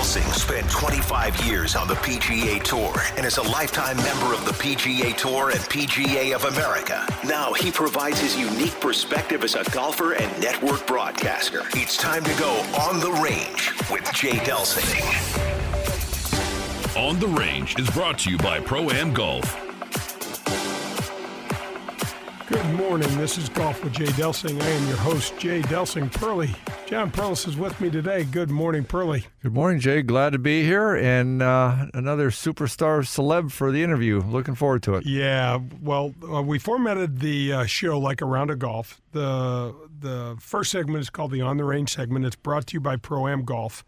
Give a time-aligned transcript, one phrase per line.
[0.00, 4.52] Delsing spent 25 years on the PGA Tour and is a lifetime member of the
[4.52, 7.06] PGA Tour and PGA of America.
[7.26, 11.64] Now he provides his unique perspective as a golfer and network broadcaster.
[11.74, 12.50] It's time to go
[12.80, 15.04] on the range with Jay Delsing.
[16.96, 19.54] On the Range is brought to you by Pro Am Golf.
[22.48, 23.14] Good morning.
[23.18, 24.62] This is Golf with Jay Delsing.
[24.62, 26.54] I am your host, Jay Delsing Pearly.
[26.90, 28.24] John Perlis is with me today.
[28.24, 29.24] Good morning, Pearly.
[29.44, 30.02] Good morning, Jay.
[30.02, 34.20] Glad to be here and uh, another superstar celeb for the interview.
[34.20, 35.06] Looking forward to it.
[35.06, 39.00] Yeah, well, uh, we formatted the uh, show like a round of golf.
[39.12, 42.24] The the first segment is called the On the Range segment.
[42.24, 43.84] It's brought to you by Pro Am Golf.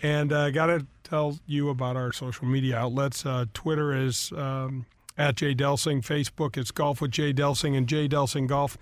[0.00, 3.26] And I uh, got to tell you about our social media outlets.
[3.26, 4.86] Uh, Twitter is um,
[5.18, 6.00] at Jay Delsing.
[6.00, 8.78] Facebook is Golf with Jay Delsing and Jay Delsing Golf.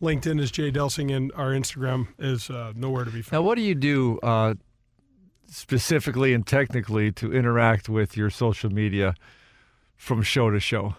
[0.00, 3.42] LinkedIn is Jay Delsing, and our Instagram is uh, nowhere to be found.
[3.42, 4.54] Now, what do you do uh,
[5.48, 9.14] specifically and technically to interact with your social media
[9.96, 10.94] from show to show?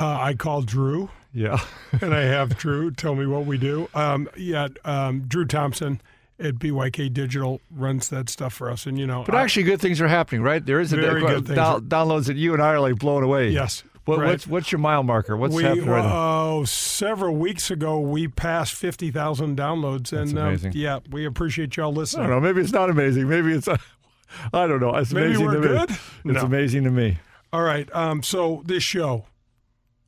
[0.00, 1.10] Uh, I call Drew.
[1.34, 1.58] Yeah.
[2.00, 3.88] and I have Drew tell me what we do.
[3.94, 6.00] Um, yeah, um, Drew Thompson
[6.38, 9.24] at BYK Digital runs that stuff for us, and you know.
[9.24, 10.64] But actually, good things are happening, right?
[10.64, 13.50] There is a very good things downloads that you and I are like blown away.
[13.50, 14.28] Yes, what, right.
[14.30, 15.36] What's what's your mile marker?
[15.36, 16.04] What's we, happening right?
[16.04, 21.76] Oh, several weeks ago we passed fifty thousand downloads, That's and um, yeah, we appreciate
[21.76, 22.26] y'all listening.
[22.26, 22.48] I don't know.
[22.48, 23.28] Maybe it's not amazing.
[23.28, 23.68] Maybe it's.
[23.68, 23.76] Uh,
[24.52, 24.94] I don't know.
[24.96, 25.90] It's maybe amazing we're to good?
[25.90, 25.96] me.
[26.24, 26.32] No.
[26.34, 27.18] It's amazing to me.
[27.52, 27.88] All right.
[27.94, 29.26] Um, so this show,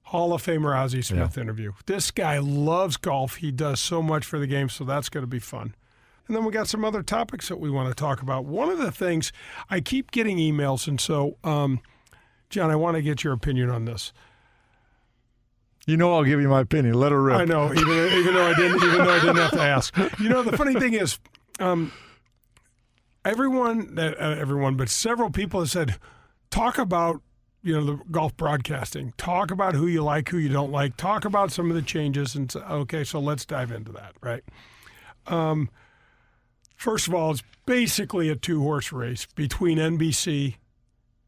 [0.04, 1.42] Hall of Famer Ozzie Smith Yeah.
[1.42, 1.72] interview.
[1.86, 3.36] This guy loves golf.
[3.36, 5.74] He does so much for the game, so that's going to be fun.
[6.26, 8.46] And then we got some other topics that we want to talk about.
[8.46, 9.30] One of the things
[9.68, 11.80] I keep getting emails, and so um,
[12.50, 14.12] John, I want to get your opinion on this.
[15.86, 16.94] You know, I'll give you my opinion.
[16.94, 17.36] Let her rip.
[17.36, 19.94] I know, even even though I didn't, even though I didn't have to ask.
[20.18, 21.18] You know, the funny thing is,
[21.60, 21.92] um,
[23.24, 25.98] everyone, uh, everyone, but several people have said,
[26.50, 27.20] talk about
[27.62, 29.12] you know the golf broadcasting.
[29.16, 30.96] Talk about who you like, who you don't like.
[30.96, 32.34] Talk about some of the changes.
[32.34, 34.12] And so, okay, so let's dive into that.
[34.22, 34.44] Right.
[35.26, 35.70] Um,
[36.76, 40.56] first of all, it's basically a two horse race between NBC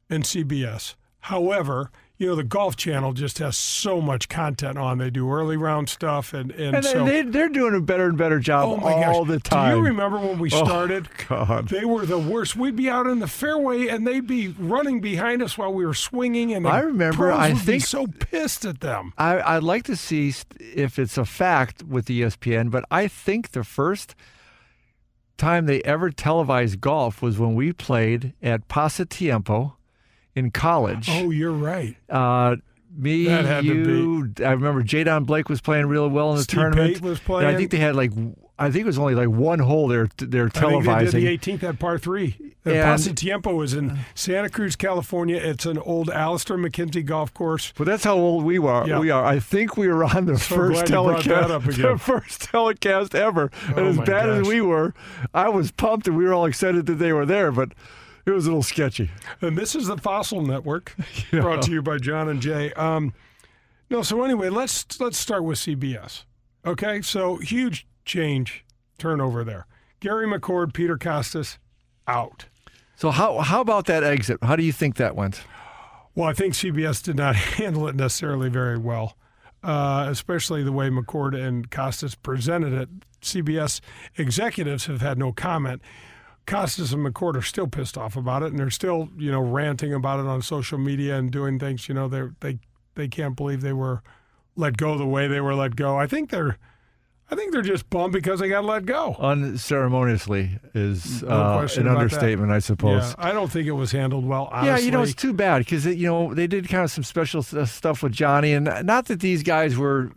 [0.09, 0.95] and CBS.
[1.27, 4.99] However, you know the Golf Channel just has so much content on.
[4.99, 8.17] They do early round stuff, and and, And so they, they're doing a better and
[8.17, 9.35] better job oh my all gosh.
[9.35, 9.73] the time.
[9.73, 11.09] Do you remember when we Oh, started?
[11.29, 11.69] God.
[11.69, 12.55] They were the worst.
[12.55, 15.95] We'd be out in the fairway, and they'd be running behind us while we were
[15.95, 16.55] swinging.
[16.55, 19.13] And I remember, I would be think- so pissed at them.
[19.19, 23.65] I, I'd like to see if it's a fact with ESPN, but I think the
[23.65, 24.15] first
[25.37, 29.73] time they ever televised golf was when we played at Pasatiempo
[30.37, 31.09] in college.
[31.11, 31.97] Oh, you're right.
[32.09, 32.57] Uh,
[32.97, 34.33] me, That had to you.
[34.47, 36.95] I remember Jay Don Blake was playing really well in the Steve tournament.
[36.95, 37.55] Pate was And playing.
[37.55, 38.13] I think they had like,
[38.59, 41.11] I think it was only like one hole they're they're I think they televising.
[41.11, 42.37] did the 18th at par three.
[42.63, 45.37] The And- Pasatiempo is in Santa Cruz, California.
[45.37, 47.73] It's an old Alister MacKenzie golf course.
[47.77, 48.89] But that's how old we are.
[48.89, 48.99] Yeah.
[48.99, 49.25] We are.
[49.25, 51.83] I think we were on the So first glad you brought telecast, that up again.
[51.93, 53.51] the first telecast ever.
[53.69, 54.95] Oh, and as bad as we were,
[55.35, 57.53] I was pumped, and we were all excited that they were there.
[57.53, 57.73] But
[58.27, 59.11] it was a little sketchy.
[59.41, 60.95] And this is the Fossil Network,
[61.31, 62.73] brought to you by John and Jay.
[62.73, 63.15] Um,
[63.89, 66.25] no, so anyway, let's let's start with CBS.
[66.67, 68.65] Okay, so huge change,
[68.99, 69.67] turnover there.
[70.01, 71.59] Gary McCord, Peter Kostis,
[72.09, 72.47] out.
[72.97, 74.39] So how how about that exit?
[74.43, 75.43] How do you think that went?
[76.17, 79.17] Well, I think CBS did not handle it necessarily very well,
[79.63, 82.89] uh, especially the way McCord and Kostis presented it.
[83.21, 83.81] CBS
[84.17, 85.83] executives have had no comment.
[86.47, 89.93] Kostis and McCord are still pissed off about it, and they're still, you know, ranting
[89.93, 91.89] about it on social media and doing things.
[91.89, 92.59] You know, they they
[92.95, 94.03] they can't believe they were
[94.55, 95.99] let go the way they were let go.
[95.99, 96.57] I think they're,
[97.31, 99.17] I think they're just bummed because they got let go.
[99.19, 101.89] Unceremoniously is No uh, an about that.
[101.89, 103.11] understatement, I suppose.
[103.11, 104.49] Yeah, I don't think it was handled well.
[104.53, 104.69] Honestly.
[104.69, 107.43] Yeah, you know, it's too bad because you know they did kind of some special
[107.43, 110.13] stuff with Johnny, and not that these guys were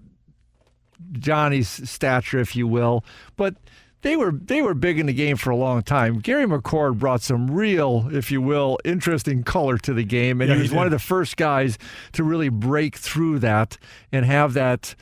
[1.14, 3.04] Johnny's stature, if you will,
[3.36, 3.56] but
[4.02, 6.20] they were they were big in the game for a long time.
[6.20, 10.56] Gary McCord brought some real, if you will, interesting color to the game, and Yeah,
[10.56, 11.78] he he was one of the first guys
[12.14, 13.78] to really break through that
[14.12, 14.96] and have that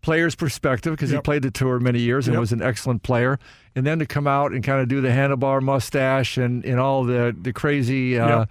[0.00, 2.40] player's perspective because he played the tour many years and Yep.
[2.40, 3.38] was an excellent player.
[3.74, 7.04] And then to come out and kind of do the handlebar mustache and, and all
[7.04, 8.48] the, the crazy uh, Yep.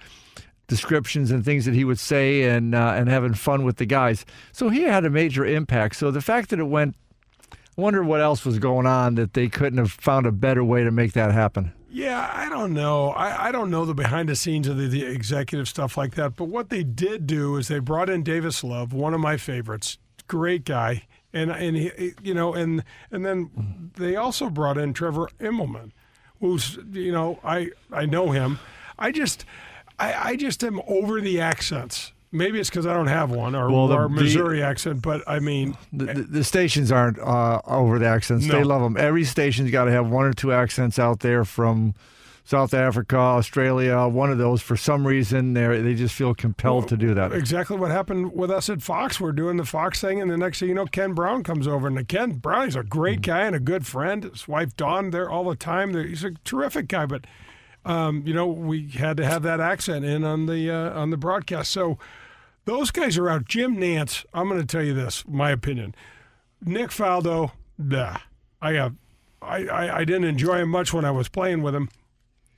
[0.67, 4.25] descriptions and things that he would say and uh, and having fun with the guys.
[4.51, 5.95] So he had a major impact.
[5.95, 6.95] So the fact that it went,
[7.75, 10.91] wonder what else was going on that they couldn't have found a better way to
[10.91, 11.73] make that happen.
[11.89, 13.09] Yeah, I don't know.
[13.09, 16.35] I, I don't know the behind the scenes of the, the executive stuff like that.
[16.35, 19.99] But what they did do is they brought in Davis Love, one of my favorites,
[20.27, 25.29] great guy, and and he, you know, and and then they also brought in Trevor
[25.39, 25.91] Immelman.
[26.39, 28.59] who's you know I I know him.
[28.97, 29.45] I just
[29.99, 32.12] I, I just am over the accents.
[32.33, 35.39] Maybe it's because I don't have one or, Well, the- the- Missouri accent, but I
[35.39, 38.47] mean, The, the, the stations aren't uh, over the accents.
[38.47, 38.97] They love them.
[38.97, 41.93] Every station's got to have one or two accents out there from
[42.45, 44.05] South Africa, Australia.
[44.07, 47.31] One of those, for some reason, they they just feel compelled to do that.
[47.31, 49.21] exactly what happened with us at Fox.
[49.21, 51.87] We're doing the Fox thing, and the next thing you know, Ken Brown comes over,
[51.87, 53.25] and Ken Brown, he's a great Mm.
[53.27, 54.25] guy and a good friend.
[54.25, 55.93] His wife Dawn there all the time.
[55.93, 57.25] He's a terrific guy, but
[57.85, 61.17] um, you know we had to have that accent in on the uh, on the
[61.17, 61.71] broadcast.
[61.71, 61.97] So
[62.65, 63.45] those guys are out.
[63.45, 65.95] Jim Nantz, I'm going to tell you this, my opinion.
[66.61, 68.17] Nick Faldo, nah.
[68.61, 68.95] I have,
[69.41, 71.89] I, I, I didn't enjoy him much when I was playing with him,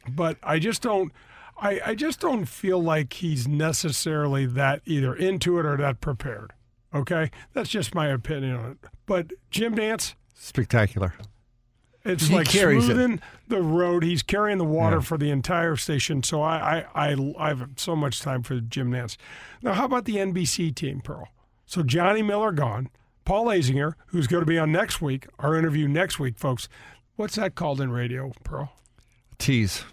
[0.07, 1.11] but I just don't.
[1.57, 6.51] I, I just don't feel like he's necessarily that either into it or that prepared.
[6.93, 8.77] Okay, that's just my opinion on it.
[9.05, 11.13] But Jim Nantz, Spectacular.
[12.05, 12.93] It's He like carries it.
[12.93, 14.03] smoothing the road.
[14.03, 15.01] He's carrying the water Yeah.
[15.01, 16.21] for the entire station.
[16.23, 19.17] So I, I, I, I have so much time for Jim Nantz.
[19.61, 21.27] Now, how about the NBC team, Pearl?
[21.65, 22.89] So Johnny Miller gone.
[23.25, 26.69] Paul Azinger, who's going to be on next week, our interview next week, folks.
[27.15, 28.71] What's that called in radio, Pearl?
[29.39, 29.83] Tease.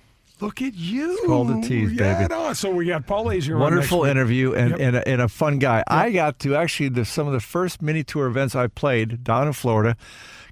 [0.42, 1.18] Look at you.
[1.24, 2.34] called a tease, yeah, baby.
[2.34, 3.54] No, so we got Paul Azinger.
[3.54, 4.80] on Wonderful interview and, Yep.
[4.80, 5.84] and, a, and a fun guy.
[5.86, 9.46] I got to actually the, some of the first mini tour events I played down
[9.46, 9.96] in Florida.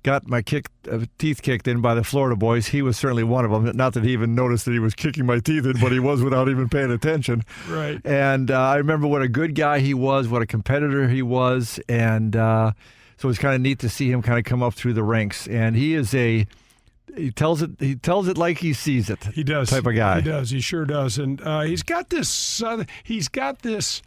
[0.03, 2.69] Got my kick, uh, teeth kicked in by the Florida boys.
[2.69, 3.77] He was certainly one of them.
[3.77, 6.23] Not that he even noticed that he was kicking my teeth in, but he was
[6.23, 7.43] without even paying attention.
[7.69, 8.01] Right.
[8.07, 11.79] And uh, I remember what a good guy he was, what a competitor he was,
[11.89, 12.73] and uh,
[13.19, 15.03] so it was kind of neat to see him kind of come up through the
[15.03, 15.47] ranks.
[15.49, 16.47] And he is a
[17.17, 19.25] he tells it he tells it like he sees it.
[19.35, 19.71] He does.
[19.71, 20.21] type of guy.
[20.21, 20.51] He does.
[20.51, 21.19] He sure does.
[21.19, 22.29] And uh, he's got this.
[22.29, 24.03] Southern, he's got this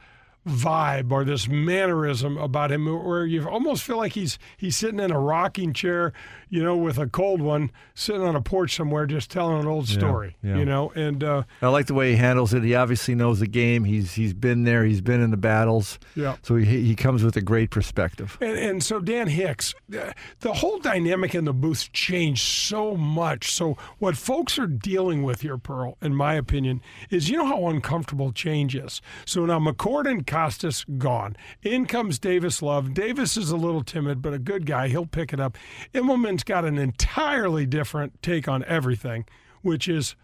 [0.47, 5.11] vibe or this mannerism about him where you almost feel like he's he's sitting in
[5.11, 6.11] a rocking chair,
[6.49, 9.87] you know, with a cold one, sitting on a porch somewhere, just telling an old
[9.87, 10.35] story.
[10.43, 10.57] yeah.
[10.57, 12.63] You know, and uh, I like the way he handles it.
[12.63, 13.83] He obviously knows the game.
[13.85, 14.83] He's he's been there.
[14.83, 15.97] He's been in the battles.
[16.15, 16.35] yeah.
[16.41, 18.37] So he he comes with a great perspective.
[18.41, 23.51] And, and so Dan Hicks, the whole dynamic in the booth changed so much.
[23.51, 27.67] So what folks are dealing with here, Pearl, in my opinion, is you know how
[27.67, 29.01] uncomfortable change is.
[29.25, 31.35] So now McCord and Kostis gone.
[31.61, 32.95] In comes Davis Love.
[32.95, 34.87] Davis is a little timid, but a good guy.
[34.87, 35.59] He'll pick it up.
[35.93, 39.25] Immelman's got an entirely different take on everything,
[39.61, 40.15] which is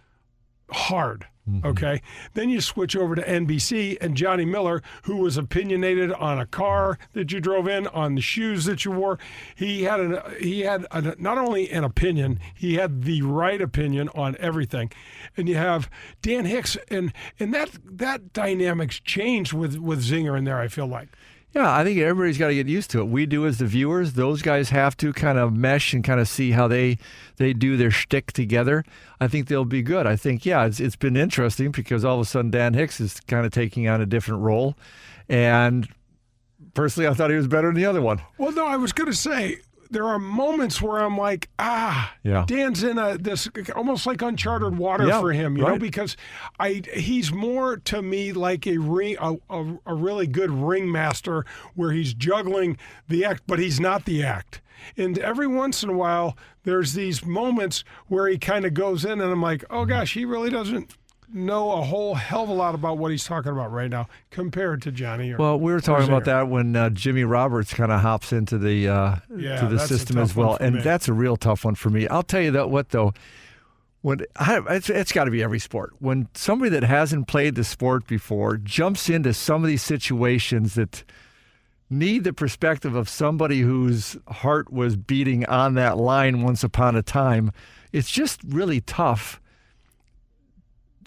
[0.71, 1.27] hard.
[1.49, 1.67] Mm-hmm.
[1.67, 2.01] Okay.
[2.33, 6.97] Then you switch over to NBC and Johnny Miller, who was opinionated on a car
[7.13, 9.19] that you drove in, on the shoes that you wore.
[9.55, 14.09] He had an he had a, not only an opinion, he had the right opinion
[14.09, 14.91] on everything.
[15.35, 15.89] And you have
[16.21, 20.59] Dan Hicks, and and that that dynamics changed with with Zinger in there.
[20.59, 21.09] I feel like.
[21.53, 23.05] Yeah, I think everybody's got to get used to it.
[23.05, 24.13] We do as the viewers.
[24.13, 26.99] Those guys have to kind of mesh and kind of see how they
[27.37, 28.83] they do their shtick together.
[29.19, 30.05] I think they'll be good.
[30.05, 33.19] I think yeah, it's it's been interesting because all of a sudden Dan Hicks is
[33.21, 34.75] kind of taking on a different role,
[35.27, 35.87] and
[36.75, 38.21] personally, I thought he was better than the other one.
[38.37, 42.45] Well, no, I was going to say there are moments where I'm like, ah, Yeah.
[42.47, 46.15] Dan's in a this almost like uncharted water Yeah, for him, you know, because
[46.59, 51.45] I he's more to me like a ring a, a, a really good ringmaster
[51.75, 52.77] where he's juggling
[53.07, 54.61] the act, but he's not the act.
[54.95, 59.19] And every once in a while, there's these moments where he kind of goes in,
[59.19, 60.95] and I'm like, oh gosh, he really doesn't
[61.33, 64.81] know a whole hell of a lot about what he's talking about right now compared
[64.83, 65.31] to Johnny.
[65.31, 68.57] Or, Well, we were talking about that when uh, Jimmy Roberts kind of hops into
[68.57, 70.81] the uh, Yeah, to the system as well, and me.
[70.81, 72.07] that's a real tough one for me.
[72.07, 73.13] I'll tell you that what though,
[74.01, 75.93] when I, it's, it's got to be every sport.
[75.99, 81.03] When somebody that hasn't played the sport before jumps into some of these situations that
[81.89, 87.01] need the perspective of somebody whose heart was beating on that line once upon a
[87.01, 87.51] time,
[87.91, 89.41] it's just really tough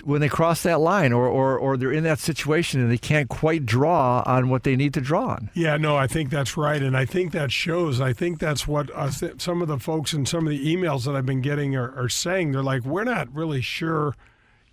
[0.04, 3.28] when they cross that line or, or, or they're in that situation and they can't
[3.28, 5.50] quite draw on what they need to draw on.
[5.54, 8.00] Yeah, no, I think that's right, and I think that shows.
[8.00, 11.14] I think that's what uh, some of the folks and some of the emails that
[11.14, 12.52] I've been getting are, are saying.
[12.52, 14.16] They're like, we're not really sure,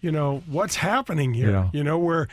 [0.02, 1.52] you know, what's happening here.
[1.52, 1.70] Yeah.
[1.74, 2.28] You know, where,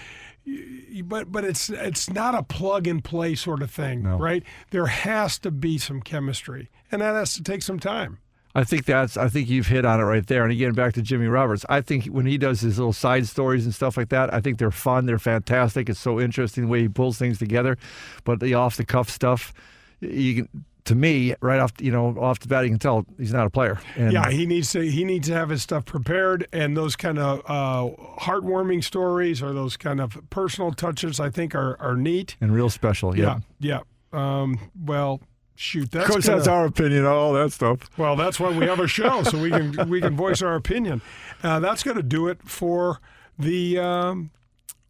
[1.05, 4.17] but but it's it's not a plug and play sort of thing, No.
[4.17, 4.43] right?
[4.71, 8.19] There has to be some chemistry, and that has to take some time.
[8.57, 9.19] I think that's.
[9.19, 10.43] I think you've hit on it right there.
[10.43, 11.67] And again, back to Jimmy Roberts.
[11.69, 14.57] I think when he does his little side stories and stuff like that, I think
[14.57, 15.05] they're fun.
[15.05, 15.91] They're fantastic.
[15.91, 17.77] It's so interesting the way he pulls things together.
[18.25, 19.53] But the off the cuff stuff,
[20.01, 20.65] you can.
[20.87, 23.51] To me, right off you know off the bat, you can tell he's not a
[23.51, 23.81] player.
[23.97, 27.19] And Yeah, he needs to he needs to have his stuff prepared, and those kind
[27.19, 32.37] of uh, heartwarming stories or those kind of personal touches, I think, are are neat.
[32.41, 33.19] and real special.
[33.19, 33.41] Yeah.
[33.59, 33.81] Yeah,
[34.13, 34.41] yeah.
[34.43, 35.21] Um, well,
[35.57, 37.05] shoot, that's of course, gonna- that's our opinion.
[37.07, 37.91] All that stuff.
[37.99, 41.03] well, that's why we have a show, so we can we can voice our opinion.
[41.43, 43.01] Uh, that's going to do it for
[43.39, 44.31] the um,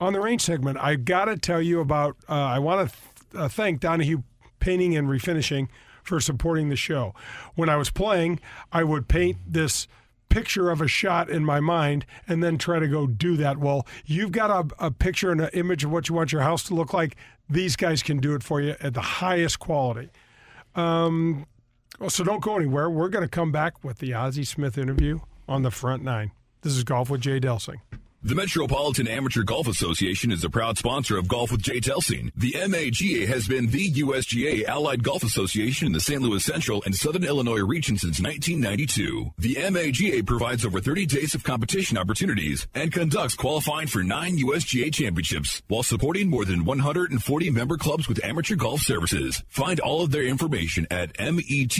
[0.00, 0.78] on the range segment.
[0.78, 2.16] I got to tell you about.
[2.28, 2.96] Uh, I want to
[3.32, 4.22] th- uh, thank Donahue
[4.60, 5.68] Painting and Refinishing
[6.02, 7.14] for supporting the show.
[7.56, 8.38] When I was playing,
[8.72, 9.88] I would paint this
[10.28, 13.58] picture of a shot in my mind and then try to go do that.
[13.58, 16.62] Well, you've got a, a picture and an image of what you want your house
[16.64, 17.16] to look like.
[17.48, 20.10] These guys can do it for you at the highest quality.
[20.76, 21.46] Um,
[21.98, 22.90] well, so don't go anywhere.
[22.90, 26.32] We're going to come back with the Ozzie Smith interview on the front nine.
[26.60, 27.80] This is Golf with Jay Delsing.
[28.26, 32.32] The Metropolitan Amateur Golf Association is a proud sponsor of Golf with Jay Delsing.
[32.34, 36.20] The MAGA has been the USGA Allied Golf Association in the St.
[36.20, 39.32] Louis Central and Southern Illinois region since 1992.
[39.38, 44.92] The MAGA provides over 30 days of competition opportunities and conducts qualifying for nine USGA
[44.92, 49.44] championships while supporting more than 140 member clubs with amateur golf services.
[49.50, 51.76] Find all of their information at metga.org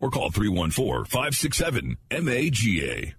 [0.00, 3.14] or call 314-567-MAGA.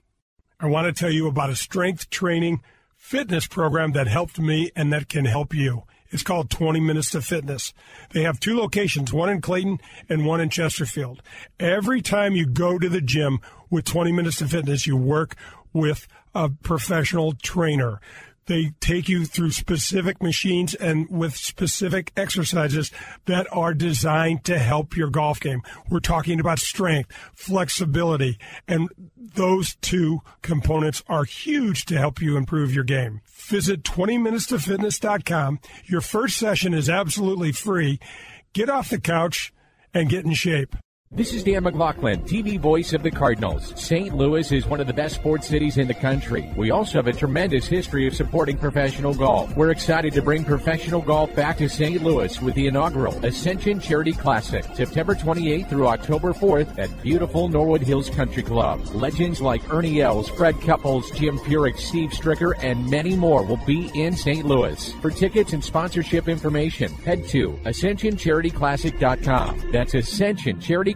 [0.64, 2.62] I want to tell you about a strength training
[2.96, 5.86] fitness program that helped me and that can help you.
[6.12, 7.74] It's called 20 Minutes to Fitness.
[8.12, 11.24] They have two locations, one in Clayton and one in Chesterfield.
[11.60, 13.40] Every time you go to the gym
[13.72, 15.36] with 20 Minutes to Fitness, you work
[15.74, 18.00] with a professional trainer.
[18.48, 22.92] They take you through specific machines and with specific exercises
[23.26, 25.62] that are designed to help your golf game.
[25.90, 32.74] We're talking about strength, flexibility, and those two components are huge to help you improve
[32.74, 33.22] your game.
[33.28, 35.60] Visit 20minutestofitness.com.
[35.86, 38.00] Your first session is absolutely free.
[38.54, 39.54] Get off the couch
[39.94, 40.76] and get in shape.
[41.14, 43.74] This is Dan McLaughlin, TV voice of the Cardinals.
[43.76, 44.16] St.
[44.16, 46.50] Louis is one of the best sports cities in the country.
[46.56, 49.54] We also have a tremendous history of supporting professional golf.
[49.58, 52.02] We're excited to bring professional golf back to St.
[52.02, 57.82] Louis with the inaugural Ascension Charity Classic, September 28th through October 4th at beautiful Norwood
[57.82, 58.80] Hills Country Club.
[58.94, 63.92] Legends like Ernie Els, Fred Couples, Jim Furyk, Steve Stricker, and many more will be
[63.96, 64.46] in St.
[64.46, 64.94] Louis.
[65.02, 69.72] For tickets and sponsorship information, head to AscensionCharityClassic.com.
[69.74, 69.94] That's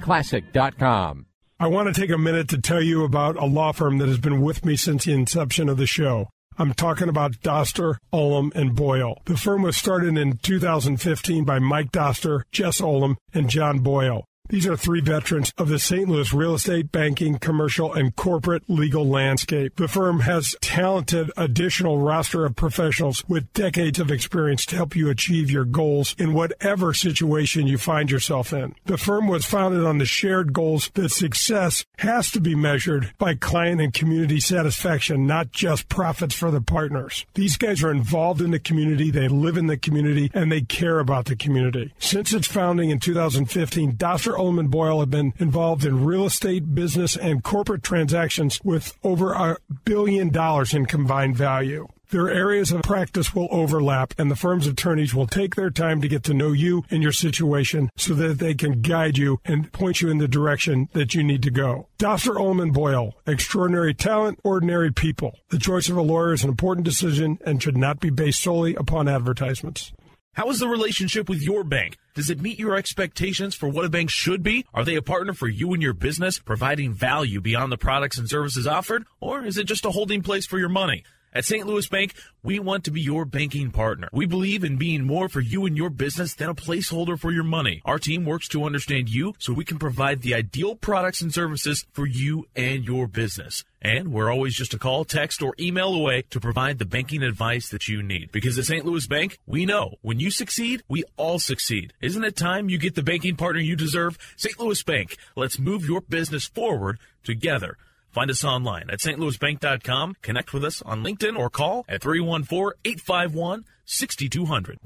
[0.06, 1.26] AscensionCharityClassic.com.
[1.60, 4.18] I want to take a minute to tell you about a law firm that has
[4.18, 6.30] been with me since the inception of the show.
[6.58, 9.22] I'm talking about Doster, Ullom, and Boyle.
[9.26, 14.26] The firm was started in 2015 by Mike Doster, Jess Ullom, and John Boyle.
[14.50, 16.08] These are three veterans of the St.
[16.08, 19.76] Louis real estate, banking, commercial, and corporate legal landscape.
[19.76, 25.10] The firm has talented additional roster of professionals with decades of experience to help you
[25.10, 28.76] achieve your goals in whatever situation you find yourself in.
[28.86, 33.36] The firm was founded on the shared goals that success has to be measured by
[33.36, 37.26] client and community satisfaction, not just profits for the partners.
[37.34, 41.00] These guys are involved in the community, they live in the community, and they care
[41.00, 41.94] about the community.
[41.98, 47.16] Since its founding in 2015, Doster Ullom Boyle have been involved in real estate, business,
[47.16, 51.88] and corporate transactions with over a billion dollars in combined value.
[52.12, 56.08] Their areas of practice will overlap, and the firm's attorneys will take their time to
[56.08, 60.02] get to know you and your situation so that they can guide you and point
[60.02, 61.88] you in the direction that you need to go.
[61.98, 65.40] Doster Ullom Boyle, extraordinary talent, ordinary people.
[65.50, 68.76] The choice of a lawyer is an important decision and should not be based solely
[68.76, 69.92] upon advertisements.
[70.36, 71.96] How is the relationship with your bank?
[72.14, 74.66] Does it meet your expectations for what a bank should be?
[74.74, 78.30] Are they a partner for you and your business, providing value beyond the products and
[78.30, 79.06] services offered?
[79.22, 81.06] Or is it just a holding place for your money?
[81.36, 81.68] At St.
[81.68, 82.14] Louis Bank,
[82.44, 84.08] we want to be your banking partner.
[84.14, 87.44] We believe in being more for you and your business than a placeholder for your
[87.44, 87.82] money.
[87.84, 91.86] Our team works to understand you so we can provide the ideal products and services
[91.92, 93.66] for you and your business.
[93.82, 97.68] And we're always just a call, text, or email away to provide the banking advice
[97.68, 98.32] that you need.
[98.32, 98.86] Because at St.
[98.86, 101.92] Louis Bank, we know when you succeed, we all succeed.
[102.00, 104.18] Isn't it time you get the banking partner you deserve?
[104.38, 104.58] St.
[104.58, 107.78] Louis Bank, let's move your business forward together.
[108.16, 114.78] Find us online at stlouisbank.com, connect with us on LinkedIn, or call at 314-851-6200.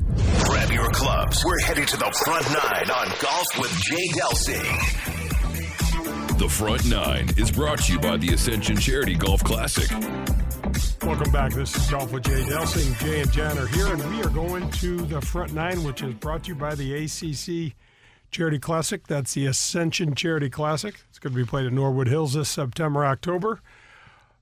[0.45, 1.45] Grab your clubs.
[1.45, 4.65] We're headed to the front nine on Golf with Jay Delsing.
[6.39, 9.91] The Front Nine is brought to you by the Ascension Charity Golf Classic.
[11.03, 11.53] Welcome back.
[11.53, 12.99] This is Golf with Jay Delsing.
[12.99, 16.15] Jay and Jan are here, and we are going to the front nine, which is
[16.15, 17.75] brought to you by the ACC
[18.31, 19.07] Charity Classic.
[19.07, 20.95] That's the Ascension Charity Classic.
[21.09, 23.61] It's going to be played at Norwood Hills this September, October.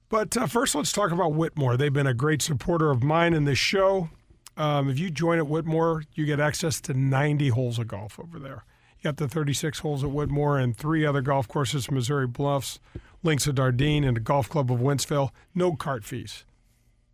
[0.09, 1.75] But uh, first, let's talk about Whitmore.
[1.75, 4.09] They've been a great supporter of mine in this show.
[4.55, 8.39] Um, if you join at Whitmore, you get access to 90 holes of golf over
[8.39, 8.63] there.
[8.97, 12.79] You got the 36 holes at Whitmore and three other golf courses Missouri Bluffs,
[13.21, 15.29] Links of Dardenne, and the Golf Club of Wentzville.
[15.53, 16.45] No cart fees.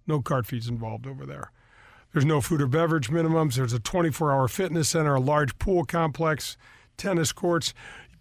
[0.07, 1.51] No cart fees involved over there.
[2.13, 3.55] There's no food or beverage minimums.
[3.55, 6.55] There's a 24 hour fitness center, a large pool complex,
[6.95, 7.73] tennis courts.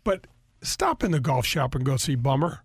[0.03, 0.27] But
[0.63, 2.63] stop in the golf shop and go see Bummer.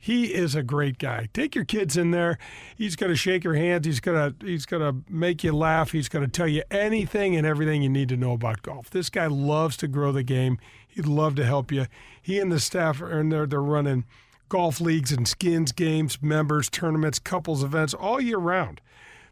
[0.00, 1.28] He is a great guy.
[1.32, 2.38] Take your kids in there.
[2.76, 3.84] He's going to shake your hands.
[3.84, 5.90] He's going to he's going to make you laugh.
[5.90, 8.90] He's going to tell you anything and everything you need to know about golf.
[8.90, 10.58] This guy loves to grow the game.
[10.86, 11.86] He'd love to help you.
[12.22, 13.44] He and the staff are in there.
[13.44, 14.04] They're running
[14.48, 18.80] golf leagues and skins games, members, tournaments, couples events all year round.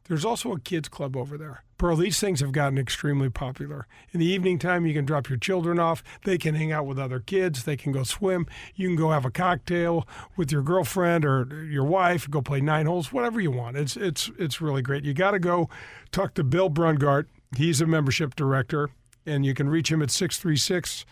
[0.09, 1.63] There's also a kids club over there.
[1.79, 3.87] Pearl, these things have gotten extremely popular.
[4.13, 6.03] In the evening time, you can drop your children off.
[6.25, 7.65] They can hang out with other kids.
[7.65, 8.47] They can go swim.
[8.75, 12.31] You can go have a cocktail with your girlfriend or your wife.
[12.31, 13.77] Go play nine holes, whatever you want.
[13.77, 15.05] It's it's it's really great.
[15.05, 15.69] You got to go
[16.13, 17.27] talk to Bill Brungart.
[17.57, 18.91] He's a membership director,
[19.27, 21.05] and you can reach him at 636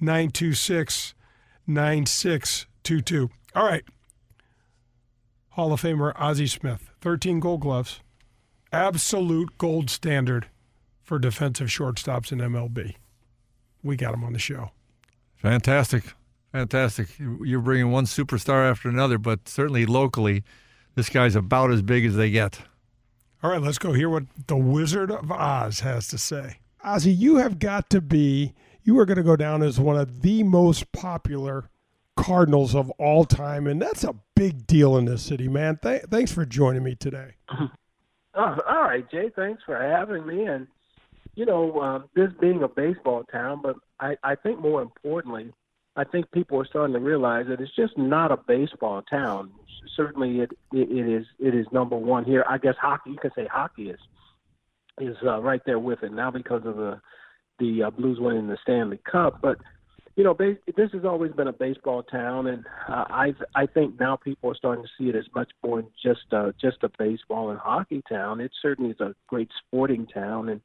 [0.00, 1.14] 926
[1.66, 3.30] 9622.
[3.54, 3.84] All right.
[5.50, 8.00] Hall of Famer Ozzie Smith, 13 gold gloves
[8.74, 10.48] absolute gold standard
[11.02, 12.96] for defensive shortstops in MLB.
[13.82, 14.70] We got him on the show.
[15.36, 16.14] Fantastic.
[16.52, 17.08] Fantastic.
[17.18, 20.44] You're bringing one superstar after another, but certainly locally,
[20.94, 22.60] this guy's about as big as they get.
[23.42, 26.58] All right, let's go hear what the Wizard of Oz has to say.
[26.82, 30.22] Ozzie, you have got to be, you are going to go down as one of
[30.22, 31.68] the most popular
[32.16, 35.78] Cardinals of all time, and that's a big deal in this city, man.
[35.82, 37.32] Th- thanks for joining me today.
[38.36, 39.30] Oh, all right, Jay.
[39.34, 40.46] Thanks for having me.
[40.46, 40.66] And
[41.34, 45.52] you know, um, this being a baseball town, but I, I think more importantly,
[45.96, 49.50] I think people are starting to realize that it's just not a baseball town.
[49.96, 52.44] Certainly, it it, it is it is number one here.
[52.48, 53.10] I guess hockey.
[53.10, 54.00] You can say hockey is
[55.00, 57.00] is uh, right there with it now because of the
[57.58, 59.58] the uh, Blues winning the Stanley Cup, but
[60.16, 64.16] you know, this has always been a baseball town, and uh, I I think now
[64.16, 67.50] people are starting to see it as much more than just uh, just a baseball
[67.50, 68.40] and hockey town.
[68.40, 70.60] It certainly is a great sporting town, and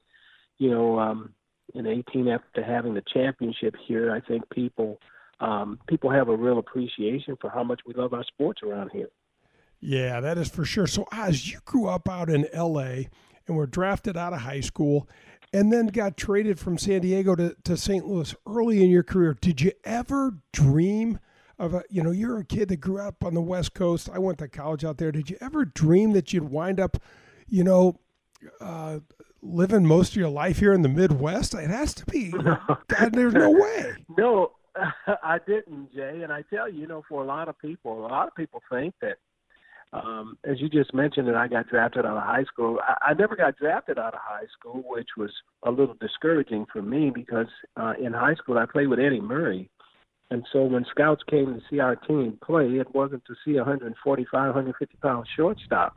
[0.60, 1.34] you know, um,
[1.74, 5.00] in 18 after having the championship here, I think people
[5.40, 9.10] um, people have a real appreciation for how much we love our sports around here.
[9.82, 10.88] Yeah, that is for sure.
[10.88, 13.10] So, as you grew up out in L.A.
[13.48, 15.08] and were drafted out of high school,
[15.54, 18.06] and then got traded from San Diego to, to St.
[18.06, 19.36] Louis early in your career.
[19.40, 21.20] Did you ever dream
[21.60, 24.10] of a, you know, you're a kid that grew up on the West Coast.
[24.12, 25.12] I went to college out there.
[25.12, 26.98] Did you ever dream that you'd wind up,
[27.48, 28.00] you know,
[28.62, 29.00] uh,
[29.42, 31.54] living most of your life here in the Midwest?
[31.54, 32.32] It has to be.
[32.88, 33.94] God, there's no way.
[34.18, 34.54] No,
[35.24, 36.22] I didn't, Jay.
[36.24, 38.64] And I tell you, you know, for a lot of people, a lot of people
[38.72, 39.18] think that
[39.92, 42.80] um, as you just mentioned, and I got drafted out of high school.
[42.88, 45.32] I, I never got drafted out of high school, which was
[45.64, 49.70] a little discouraging for me because uh, in high school I played with Eddie Murray,
[50.30, 53.64] and so when scouts came to see our team play, it wasn't to see a
[53.64, 55.96] 145, 150 pound shortstop.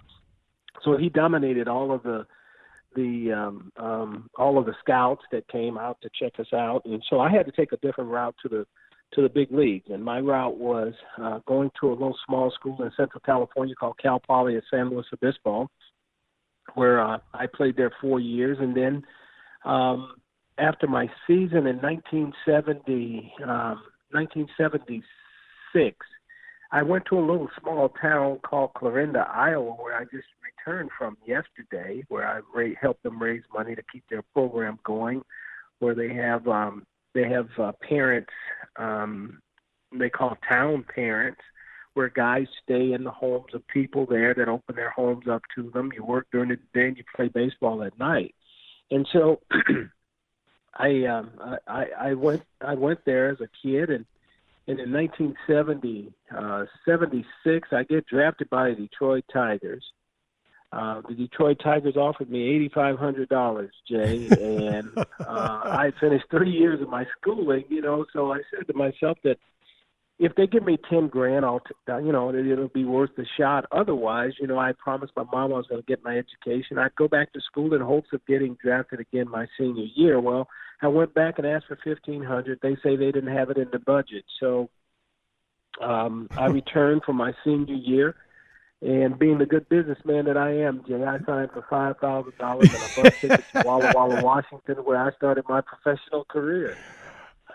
[0.82, 2.26] So he dominated all of the
[2.94, 7.02] the um, um, all of the scouts that came out to check us out, and
[7.08, 8.66] so I had to take a different route to the
[9.14, 9.86] to the big leagues.
[9.90, 13.98] And my route was uh, going to a little small school in Central California called
[14.02, 15.68] Cal Poly at San Luis Obispo,
[16.74, 18.58] where uh, I played there four years.
[18.60, 19.02] And then
[19.64, 20.14] um,
[20.58, 25.96] after my season in 1970, um, 1976,
[26.70, 31.18] I went to a little small town called Clarinda, Iowa, where I just returned from
[31.26, 35.22] yesterday, where I ra- helped them raise money to keep their program going,
[35.80, 38.30] where they have um, they have uh, parents
[38.76, 39.42] um,
[39.98, 41.40] they call town parents,
[41.94, 45.70] where guys stay in the homes of people there that open their homes up to
[45.70, 45.90] them.
[45.94, 48.34] You work during the day and you play baseball at night.
[48.90, 49.40] And so
[50.74, 51.30] I um
[51.66, 54.06] I, I went I went there as a kid and
[54.68, 59.84] and in 1970 uh 76 I get drafted by the Detroit Tigers
[60.72, 66.24] uh, the Detroit Tigers offered me eighty five hundred dollars, Jay, and uh, I finished
[66.30, 67.64] three years of my schooling.
[67.68, 69.36] You know, so I said to myself that
[70.18, 73.26] if they give me ten grand, I'll t- uh, you know it'll be worth the
[73.38, 73.66] shot.
[73.70, 76.78] Otherwise, you know, I promised my mom I was going to get my education.
[76.78, 80.20] I'd go back to school in hopes of getting drafted again my senior year.
[80.20, 80.48] Well,
[80.80, 82.60] I went back and asked for fifteen hundred.
[82.62, 84.70] They say they didn't have it in the budget, so
[85.82, 88.16] um, I returned for my senior year
[88.82, 92.68] and being the good businessman that I am, Jay, I signed for five thousand dollars
[92.68, 96.76] and a bus ticket to Walla Walla, Washington, where I started my professional career.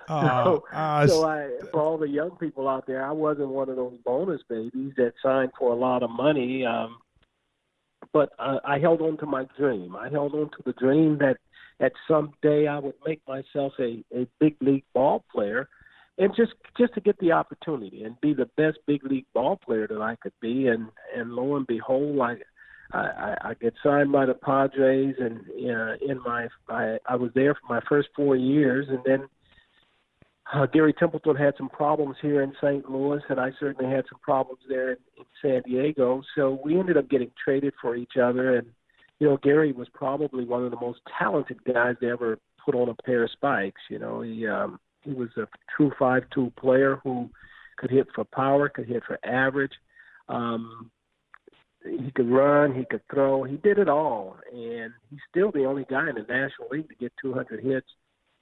[0.07, 3.67] Uh, so, uh, so I, for all the young people out there, I wasn't one
[3.67, 6.65] of those bonus babies that signed for a lot of money.
[6.65, 6.97] Um,
[8.13, 9.97] but uh, I held on to my dream.
[9.97, 11.37] I held on to the dream that
[11.81, 15.67] at some day I would make myself a, a big league ball player
[16.17, 19.87] and just just to get the opportunity and be the best big league ball player
[19.87, 22.37] that I could be and and lo and behold I
[22.91, 27.53] I, I, get signed by the Padres, and uh, in my I, I was there
[27.53, 29.27] for my first four years, and then
[30.53, 32.89] uh, Gary Templeton had some problems here in St.
[32.89, 36.21] Louis, and I certainly had some problems there in, in San Diego.
[36.35, 38.67] So we ended up getting traded for each other, and
[39.19, 42.87] you know Gary was probably one of the most talented guys to ever put on
[42.87, 43.81] a pair of spikes.
[43.89, 47.29] You know he um, he was a true five-tool player who
[47.77, 49.73] could hit for power, could hit for average.
[50.27, 50.91] Um,
[51.83, 55.85] he could run, he could throw, he did it all, and he's still the only
[55.89, 57.87] guy in the National League to get 200 hits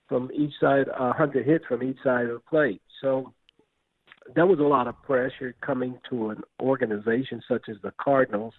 [0.07, 2.81] from each side, uh, 100 hits from each side of the plate.
[3.01, 3.33] So
[4.35, 8.53] that was a lot of pressure coming to an organization such as the Cardinals.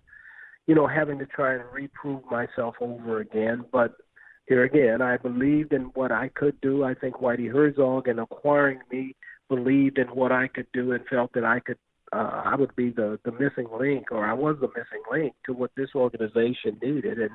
[0.67, 3.95] You know, having to try and reprove myself over again, but
[4.47, 6.85] here again, I believed in what I could do.
[6.85, 9.17] I think Whitey Herzog and acquiring me
[9.49, 11.79] believed in what I could do and felt that I could
[12.13, 15.53] uh, I would be the the missing link, or I was the missing link to
[15.53, 17.19] what this organization needed.
[17.19, 17.33] And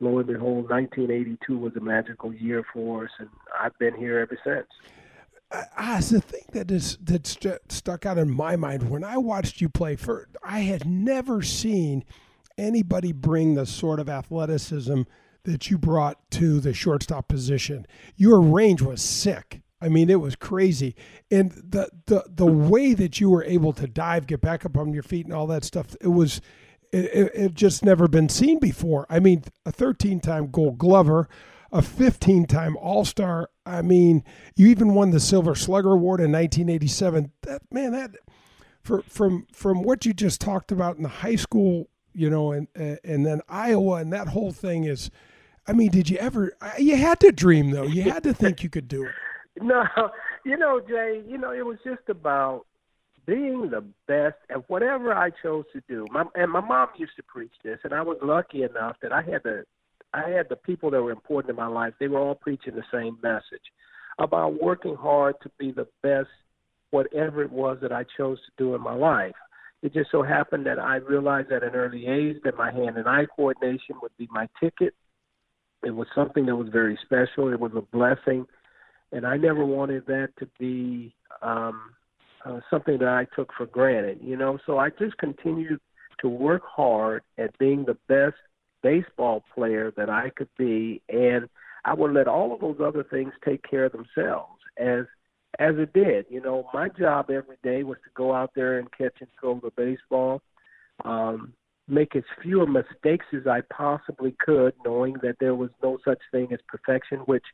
[0.00, 3.28] lo and behold, 1982 was a magical year for us, and
[3.60, 4.66] I've been here ever since.
[5.50, 9.60] Uh, the thing that is that st- stuck out in my mind when I watched
[9.60, 9.96] you play.
[9.96, 12.04] For I had never seen
[12.56, 15.02] anybody bring the sort of athleticism
[15.48, 17.86] that you brought to the shortstop position.
[18.16, 19.62] Your range was sick.
[19.80, 20.96] I mean, it was crazy,
[21.30, 24.92] and the the the way that you were able to dive, get back up on
[24.92, 25.94] your feet, and all that stuff.
[26.00, 26.40] It was
[26.92, 29.06] it, it, just never been seen before.
[29.08, 31.28] I mean, a 13 time gold glover,
[31.70, 33.50] a 15 time All Star.
[33.64, 34.24] I mean,
[34.56, 37.32] you even won the Silver Slugger Award in 1987.
[37.42, 38.16] That man, that
[38.82, 42.68] for, from from what you just talked about in the high school, you know, and
[42.74, 45.10] and then Iowa and that whole thing is.
[45.68, 46.52] I mean, did you ever?
[46.78, 47.84] You had to dream though.
[47.84, 49.12] You had to think you could do it.
[49.62, 49.84] No,
[50.44, 51.22] you know, Jay.
[51.28, 52.64] You know, it was just about
[53.26, 56.06] being the best at whatever I chose to do.
[56.10, 59.20] My and my mom used to preach this, and I was lucky enough that I
[59.20, 59.64] had the
[60.14, 61.92] I had the people that were important in my life.
[62.00, 63.60] They were all preaching the same message
[64.18, 66.28] about working hard to be the best,
[66.90, 69.34] whatever it was that I chose to do in my life.
[69.82, 73.06] It just so happened that I realized at an early age that my hand and
[73.06, 74.94] eye coordination would be my ticket.
[75.84, 77.52] It was something that was very special.
[77.52, 78.46] It was a blessing,
[79.12, 81.94] and I never wanted that to be um,
[82.44, 84.58] uh, something that I took for granted, you know.
[84.66, 85.80] So I just continued
[86.20, 88.36] to work hard at being the best
[88.82, 91.48] baseball player that I could be, and
[91.84, 95.04] I would let all of those other things take care of themselves as
[95.58, 96.26] as it did.
[96.28, 99.60] You know, my job every day was to go out there and catch and throw
[99.60, 100.42] the baseball,
[101.04, 101.54] um,
[101.88, 106.52] make as few mistakes as I possibly could, knowing that there was no such thing
[106.52, 107.44] as perfection, which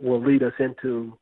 [0.00, 1.16] will lead us into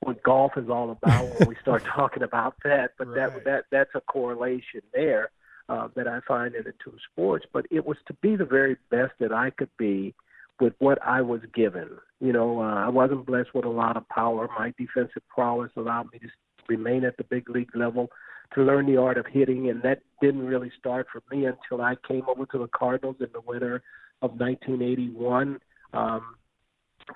[0.00, 2.92] what golf is all about when we start talking about that.
[2.98, 3.32] But right.
[3.32, 5.30] that that that's a correlation there
[5.68, 7.46] uh, that I find in the two sports.
[7.52, 10.14] But it was to be the very best that I could be
[10.60, 11.90] with what I was given.
[12.20, 14.48] You know, uh, I wasn't blessed with a lot of power.
[14.58, 16.28] My defensive prowess allowed me to
[16.68, 18.10] remain at the big league level
[18.54, 21.96] to learn the art of hitting, and that didn't really start for me until I
[22.06, 23.82] came over to the Cardinals in the winter
[24.22, 25.58] of 1981.
[25.92, 26.22] Um,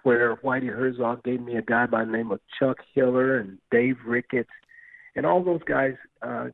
[0.03, 3.97] where Whitey Herzog gave me a guy by the name of Chuck Hiller and Dave
[4.07, 4.51] Ricketts,
[5.17, 6.49] and all those guys uh,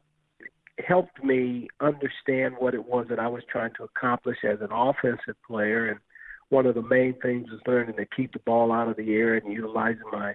[0.86, 5.36] helped me understand what it was that I was trying to accomplish as an offensive
[5.46, 5.88] player.
[5.88, 6.00] And
[6.48, 9.34] one of the main things was learning to keep the ball out of the air
[9.34, 10.34] and utilizing my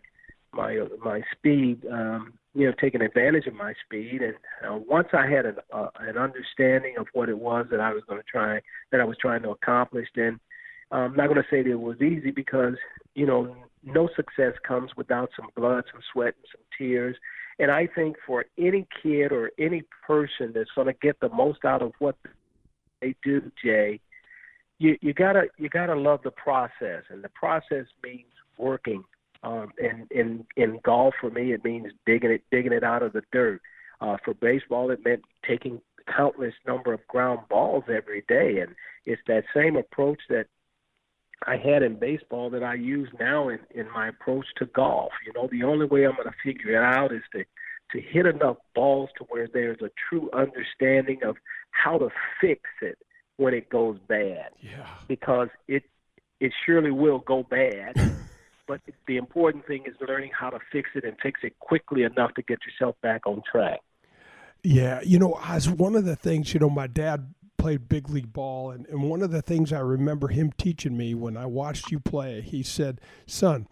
[0.53, 1.85] my my speed.
[1.91, 4.21] Um, you know, taking advantage of my speed.
[4.21, 4.35] And
[4.67, 8.03] uh, once I had an uh, an understanding of what it was that I was
[8.07, 8.59] going to try
[8.91, 10.39] that I was trying to accomplish, then
[10.91, 12.75] I'm not going to say that it was easy because,
[13.15, 17.15] you know, no success comes without some blood, some sweat, and some tears.
[17.59, 21.63] And I think for any kid or any person that's going to get the most
[21.63, 22.15] out of what
[23.01, 23.99] they do, Jay,
[24.79, 28.25] you you gotta you gotta love the process, and the process means
[28.57, 29.03] working.
[29.43, 33.13] Um, and in in golf, for me, it means digging it digging it out of
[33.13, 33.61] the dirt.
[33.99, 38.75] Uh, for baseball, it meant taking countless number of ground balls every day, and
[39.05, 40.47] it's that same approach that
[41.47, 45.11] I had in baseball that I use now in, in my approach to golf.
[45.25, 47.43] You know, the only way I'm going to figure it out is to
[47.91, 51.35] to hit enough balls to where there's a true understanding of
[51.71, 52.97] how to fix it
[53.35, 54.49] when it goes bad.
[54.61, 54.87] Yeah.
[55.07, 55.83] Because it
[56.39, 57.95] it surely will go bad.
[58.71, 62.33] but the important thing is learning how to fix it and fix it quickly enough
[62.35, 63.81] to get yourself back on track.
[64.63, 68.31] Yeah, you know, as one of the things, you know, my dad played big league
[68.31, 71.91] ball, and, and one of the things I remember him teaching me when I watched
[71.91, 73.67] you play, he said, "Son,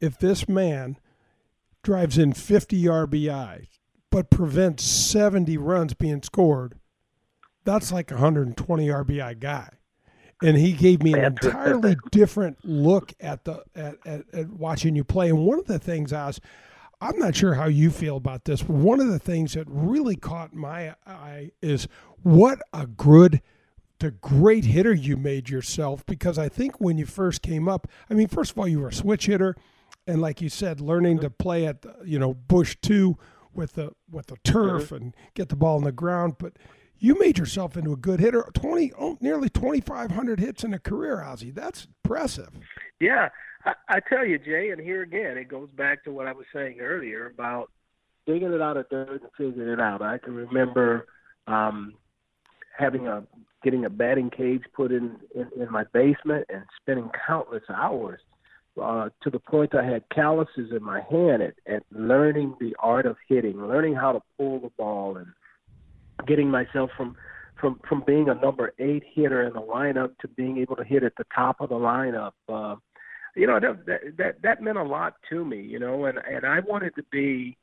[0.00, 0.96] if this man
[1.82, 3.66] drives in 50 RBI
[4.10, 6.78] but prevents 70 runs being scored,
[7.64, 9.68] that's like a 120 RBI guy.
[10.42, 15.04] And he gave me an entirely different look at the at, at, at watching you
[15.04, 15.30] play.
[15.30, 16.40] And one of the things I was,
[17.00, 20.16] I'm not sure how you feel about this, but one of the things that really
[20.16, 21.88] caught my eye is
[22.22, 23.40] what a good
[24.00, 26.04] the great hitter you made yourself.
[26.06, 28.88] Because I think when you first came up, I mean, first of all, you were
[28.88, 29.56] a switch hitter,
[30.06, 33.16] and like you said, learning to play at the, you know Busch two
[33.52, 34.94] with the with the turf mm-hmm.
[34.94, 36.54] and get the ball on the ground, but
[36.98, 38.48] you made yourself into a good hitter.
[38.54, 41.50] Twenty, oh, nearly twenty five hundred hits in a career, Ozzie.
[41.50, 42.50] That's impressive.
[43.00, 43.28] Yeah,
[43.64, 46.46] I, I tell you, Jay, and here again, it goes back to what I was
[46.52, 47.70] saying earlier about
[48.26, 50.02] digging it out of dirt and figuring it out.
[50.02, 51.06] I can remember
[51.46, 51.94] um,
[52.76, 53.24] having a
[53.64, 58.20] getting a batting cage put in, in, in my basement and spending countless hours
[58.80, 63.04] uh, to the point I had calluses in my hand at, at learning the art
[63.04, 65.26] of hitting, learning how to pull the ball, and
[66.26, 67.16] getting myself from
[67.60, 71.02] from from being a number eight hitter in the lineup to being able to hit
[71.02, 72.32] at the top of the lineup.
[72.48, 72.76] Uh,
[73.36, 75.60] you know that that that meant a lot to me.
[75.60, 77.56] You know, and and I wanted to be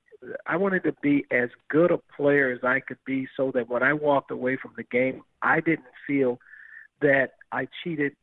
[0.46, 3.84] I wanted to be as good a player as I could be so that when
[3.84, 6.39] I walked away from the game, I didn't feel
[7.02, 8.13] that I cheated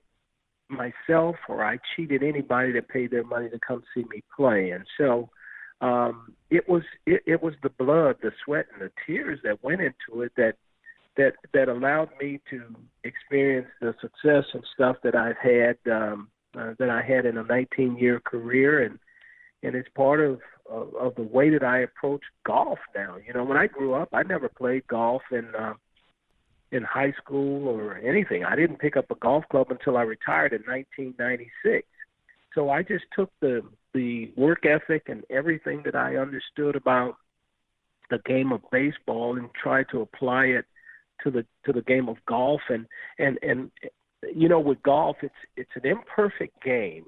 [0.68, 4.71] myself or I cheated anybody that paid their money to come see me play.
[4.71, 5.29] And so
[5.83, 9.81] um, it was it, it was the blood, the sweat, and the tears that went
[9.81, 10.55] into it that
[11.16, 12.62] that that allowed me to
[13.05, 17.42] experience the success and stuff that I've had um, uh, that I had in a
[17.42, 18.99] 19 year career and
[19.64, 20.40] and it's part of,
[20.71, 23.16] of of the way that I approach golf now.
[23.27, 25.75] You know, when I grew up, I never played golf in uh,
[26.71, 28.45] in high school or anything.
[28.45, 31.87] I didn't pick up a golf club until I retired in 1996.
[32.55, 33.62] So I just took the
[33.94, 37.16] the work ethic and everything that I understood about
[38.11, 40.64] the game of baseball and tried to apply it
[41.24, 42.61] to the to the game of golf.
[42.68, 42.87] And
[43.18, 43.70] and and
[44.35, 47.07] you know with golf it's it's an imperfect game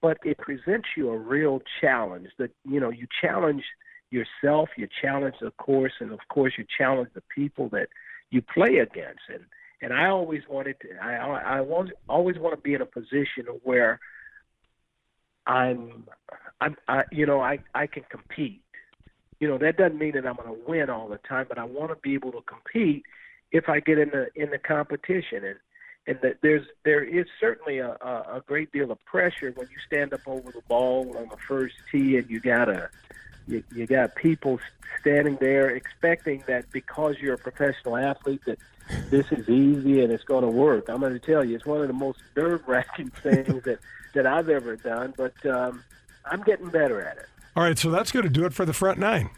[0.00, 3.62] but it presents you a real challenge that you know you challenge
[4.10, 7.86] yourself you challenge the course and of course you challenge the people that
[8.32, 9.22] you play against.
[9.32, 9.44] And
[9.80, 13.46] and I always wanted to I I always always want to be in a position
[13.62, 14.00] where
[15.46, 16.04] I'm
[16.60, 18.62] I'm I you know I I can compete
[19.40, 21.64] you know that doesn't mean that I'm going to win all the time but I
[21.64, 23.04] want to be able to compete
[23.50, 25.58] if I get in the in the competition and
[26.06, 29.76] and that there's there is certainly a, a, a great deal of pressure when you
[29.86, 32.88] stand up over the ball on the first tee and you got a
[33.46, 34.60] you, you got people
[35.00, 38.58] standing there expecting that because you're a professional athlete that
[39.10, 40.88] this is easy and it's going to work.
[40.88, 43.78] I'm going to tell you, it's one of the most nerve-wracking things that
[44.14, 45.82] that I've ever done, but um,
[46.24, 47.26] I'm getting better at it.
[47.56, 49.30] All right, so that's going to do it for the front nine.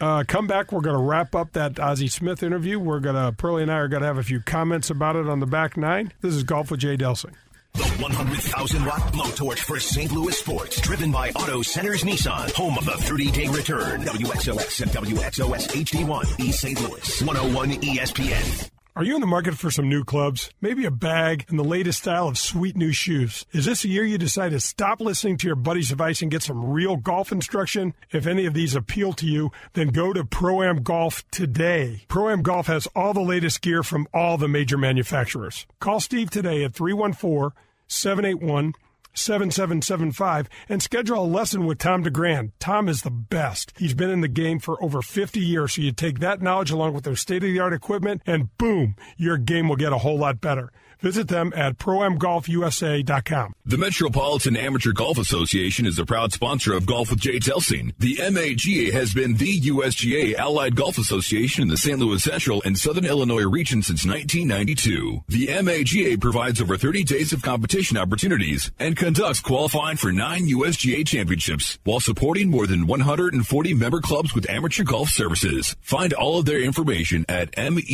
[0.00, 0.72] Uh, come back.
[0.72, 2.78] We're going to wrap up that Ozzie Smith interview.
[2.78, 5.28] We're going to, Pearlie and I are going to have a few comments about it
[5.28, 6.12] on the back nine.
[6.20, 7.34] This is Golf with Jay Delsing.
[7.74, 10.12] The 100,000 watt blowtorch for St.
[10.12, 14.02] Louis sports, driven by Auto Centers Nissan, home of the 30 day return.
[14.02, 16.80] WXOX and WXOS HD1, East St.
[16.80, 18.70] Louis, 101 ESPN.
[18.96, 20.50] Are you in the market for some new clubs?
[20.60, 23.44] Maybe a bag and the latest style of sweet new shoes.
[23.50, 26.44] Is this a year you decide to stop listening to your buddy's advice and get
[26.44, 27.94] some real golf instruction?
[28.12, 32.04] If any of these appeal to you, then go to Pro Am Golf today.
[32.06, 35.66] Pro Am Golf has all the latest gear from all the major manufacturers.
[35.80, 37.50] Call Steve today at 314
[37.88, 38.74] 781
[39.14, 42.52] 7775 and schedule a lesson with Tom DeGrand.
[42.58, 43.72] Tom is the best.
[43.78, 46.94] He's been in the game for over 50 years, so you take that knowledge along
[46.94, 50.18] with their state of the art equipment, and boom, your game will get a whole
[50.18, 50.70] lot better.
[51.04, 53.54] Visit them at proamgolfusa.com.
[53.66, 57.92] The Metropolitan Amateur Golf Association is a proud sponsor of Golf with Jay Delsing.
[57.98, 61.98] The MAGA has been the USGA Allied Golf Association in the St.
[61.98, 65.24] Louis Central and Southern Illinois region since 1992.
[65.28, 71.06] The MAGA provides over 30 days of competition opportunities and conducts qualifying for nine USGA
[71.06, 75.76] championships while supporting more than 140 member clubs with amateur golf services.
[75.82, 77.84] Find all of their information at metga.org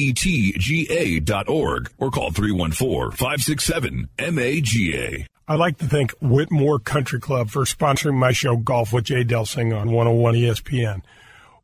[1.98, 5.26] or call 314 567 MAGA.
[5.48, 9.76] I'd like to thank Whitmore Country Club for sponsoring my show, Golf with Jay Delsing
[9.76, 11.02] on 101 ESPN.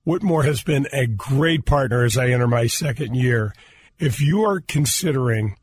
[0.05, 3.55] Whitmore has been a great partner as I enter my second year.
[3.99, 5.57] If you are considering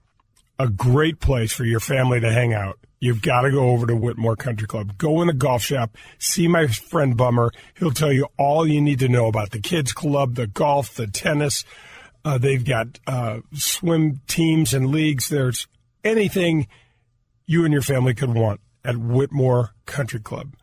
[0.59, 3.95] a great place for your family to hang out, you've got to go over to
[3.95, 4.97] Whitmore Country Club.
[4.97, 7.51] Go in the golf shop, see my friend Bummer.
[7.77, 11.07] He'll tell you all you need to know about the kids club, the golf, the
[11.07, 11.65] tennis,
[12.25, 15.29] uh, they've got uh, swim teams and leagues.
[15.29, 15.67] There's
[16.03, 16.67] anything
[17.45, 20.55] you and your family could want at Whitmore Country Club.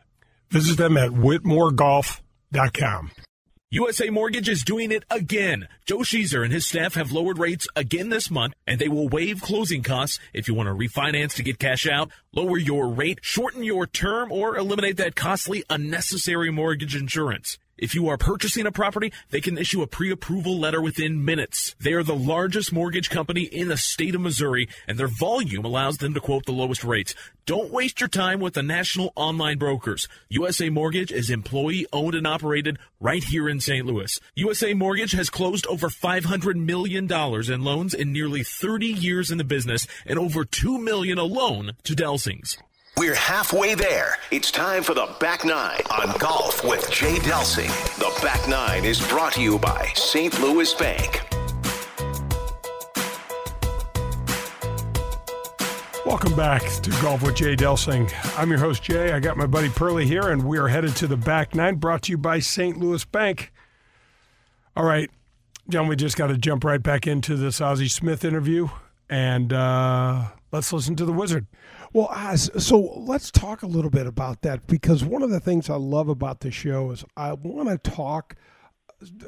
[0.50, 3.10] Visit them at whitmoregolf.com.
[3.72, 5.68] USA Mortgage is doing it again.
[5.86, 9.40] Joe Sheezer and his staff have lowered rates again this month, and they will waive
[9.40, 13.62] closing costs if you want to refinance to get cash out, lower your rate, shorten
[13.62, 17.58] your term, or eliminate that costly, unnecessary mortgage insurance.
[17.80, 21.74] If you are purchasing a property, they can issue a pre-approval letter within minutes.
[21.80, 25.96] They are the largest mortgage company in the state of Missouri, and their volume allows
[25.96, 27.14] them to quote the lowest rates.
[27.46, 30.08] Don't waste your time with the national online brokers.
[30.28, 33.86] USA Mortgage is employee owned and operated right here in St.
[33.86, 34.20] Louis.
[34.34, 39.44] USA Mortgage has closed over $500 million in loans in nearly 30 years in the
[39.44, 42.58] business and over 2 million alone to Delsings.
[43.00, 44.18] We're halfway there.
[44.30, 47.70] It's time for the Back Nine on Golf with Jay Delsing.
[47.96, 50.38] The Back Nine is brought to you by St.
[50.38, 51.22] Louis Bank.
[56.04, 58.12] Welcome back to Golf with Jay Delsing.
[58.38, 59.12] I'm your host, Jay.
[59.12, 62.02] I got my buddy Pearly here, and we are headed to the back nine, brought
[62.02, 62.76] to you by St.
[62.76, 63.50] Louis Bank.
[64.76, 65.08] All right,
[65.70, 68.68] John, we just got to jump right back into this Ozzie Smith interview,
[69.08, 71.46] and uh, let's listen to the Wizard.
[71.92, 75.74] Well, so let's talk a little bit about that because one of the things I
[75.76, 78.36] love about the show is I want to talk.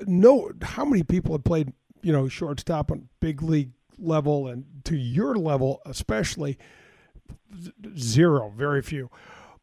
[0.07, 1.73] Know how many people have played,
[2.03, 6.59] you know, shortstop on big league level and to your level especially
[7.97, 9.11] zero, very few.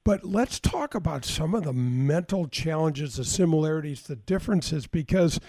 [0.03, 5.39] But let's talk about some of the mental challenges, the similarities, the differences, because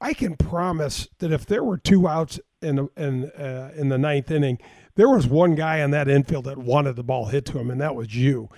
[0.00, 4.30] I can promise that if there were two outs in in uh, in the ninth
[4.30, 4.58] inning,
[4.96, 7.80] there was one guy on that infield that wanted the ball hit to him, and
[7.80, 8.48] that was you.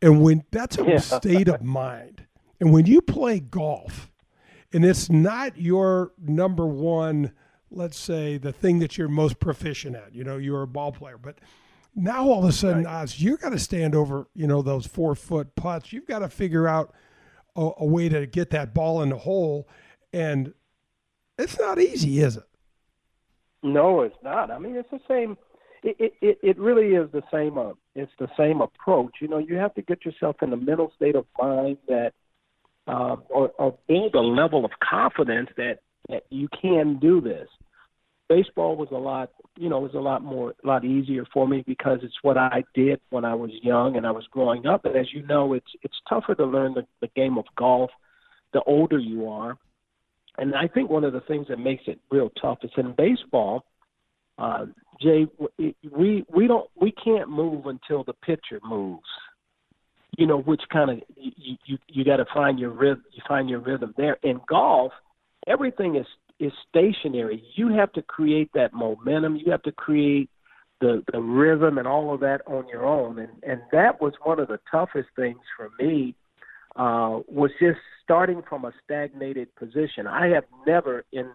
[0.00, 0.98] And when that's a yeah.
[0.98, 2.24] state of mind,
[2.60, 4.10] and when you play golf,
[4.72, 7.32] and it's not your number one,
[7.70, 11.18] let's say the thing that you're most proficient at, you know, you're a ball player,
[11.18, 11.38] but
[11.94, 13.02] now all of a sudden, right.
[13.02, 15.92] Oz, you got to stand over, you know, those four foot putts.
[15.92, 16.94] You've got to figure out
[17.56, 19.68] a, a way to get that ball in the hole,
[20.12, 20.54] and
[21.38, 22.44] it's not easy, is it?
[23.62, 24.52] No, it's not.
[24.52, 25.36] I mean, it's the same
[25.82, 27.58] it, it, it really is the same.
[27.58, 29.16] Uh, it's the same approach.
[29.20, 32.12] You know, you have to get yourself in the mental state of mind that,
[32.86, 37.48] uh, or, or build a level of confidence that that you can do this.
[38.28, 41.64] Baseball was a lot, you know, was a lot more, a lot easier for me
[41.66, 44.84] because it's what I did when I was young and I was growing up.
[44.84, 47.90] And as you know, it's it's tougher to learn the, the game of golf
[48.52, 49.56] the older you are.
[50.36, 53.64] And I think one of the things that makes it real tough is in baseball
[54.38, 54.66] uh,
[55.00, 55.26] Jay,
[55.92, 59.06] we we don't we can't move until the pitcher moves.
[60.16, 63.04] You know, which kind of you you, you got to find your rhythm.
[63.12, 64.18] You find your rhythm there.
[64.22, 64.92] In golf,
[65.46, 66.06] everything is
[66.40, 67.44] is stationary.
[67.54, 69.36] You have to create that momentum.
[69.36, 70.30] You have to create
[70.80, 73.18] the the rhythm and all of that on your own.
[73.18, 76.14] And and that was one of the toughest things for me.
[76.76, 80.06] Uh, was just starting from a stagnated position.
[80.06, 81.30] I have never in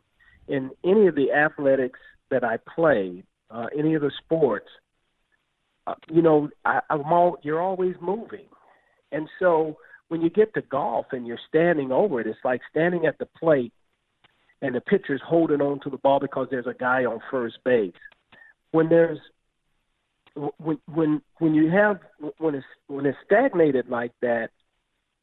[0.47, 1.99] in any of the athletics
[2.31, 4.67] that I played, uh, any of the sports,
[5.85, 8.47] uh, you know, I, I'm all, you're always moving.
[9.11, 13.05] And so when you get to golf and you're standing over it, it's like standing
[13.05, 13.73] at the plate
[14.61, 17.93] and the pitcher's holding on to the ball because there's a guy on first base.
[18.71, 19.19] When there's
[20.57, 21.99] when when when you have
[22.39, 24.49] when it's when it's stagnated like that,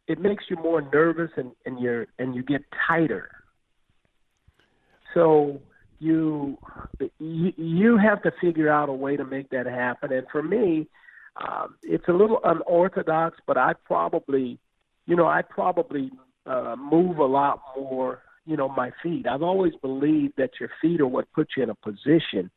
[0.06, 3.30] it makes you more nervous and and you're and you get tighter.
[5.14, 5.60] So
[6.00, 6.58] you
[7.18, 10.12] you have to figure out a way to make that happen.
[10.12, 10.88] And for me,
[11.36, 14.58] um, it's a little unorthodox, but I probably,
[15.06, 16.10] you know, I probably
[16.46, 18.22] uh, move a lot more.
[18.46, 19.26] You know, my feet.
[19.28, 22.50] I've always believed that your feet are what puts you in a position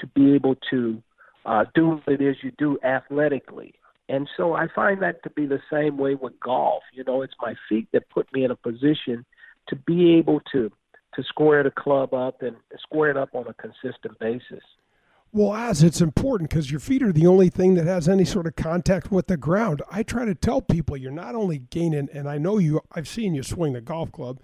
[0.00, 1.02] to be able to
[1.46, 3.74] uh, do what it is you do athletically.
[4.08, 6.82] And so I find that to be the same way with golf.
[6.92, 9.24] You know, it's my feet that put me in a position
[9.68, 10.70] to be able to
[11.14, 14.62] to square the club up and square it up on a consistent basis.
[15.32, 18.48] Well, as it's important because your feet are the only thing that has any sort
[18.48, 19.80] of contact with the ground.
[19.90, 22.80] I try to tell people you're not only gaining, and I know you.
[22.92, 24.40] I've seen you swing the golf club.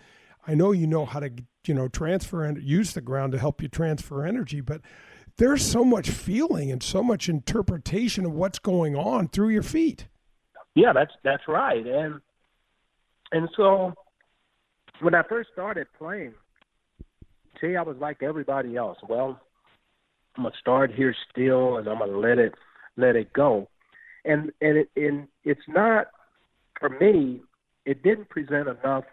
[0.46, 1.30] I know you know how to,
[1.66, 4.60] you know, transfer and use the ground to help you transfer energy.
[4.60, 4.80] But
[5.38, 10.06] there's so much feeling and so much interpretation of what's going on through your feet.
[10.76, 11.84] Yeah, that's that's right.
[11.84, 12.20] And
[13.32, 13.92] and so
[15.00, 16.34] when I first started playing,
[17.62, 18.98] I was like everybody else.
[19.08, 19.40] Well,
[20.36, 22.54] I'm gonna start here still, and I'm gonna let it
[22.96, 23.68] let it go.
[24.24, 26.08] And and it and it's not
[26.78, 27.40] for me.
[27.84, 29.04] It didn't present enough.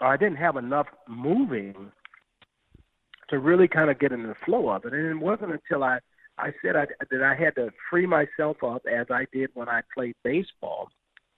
[0.00, 1.74] Or I didn't have enough moving
[3.30, 4.92] to really kind of get in the flow of it.
[4.92, 5.98] And it wasn't until I
[6.38, 9.82] I said I, that I had to free myself up as I did when I
[9.94, 10.90] played baseball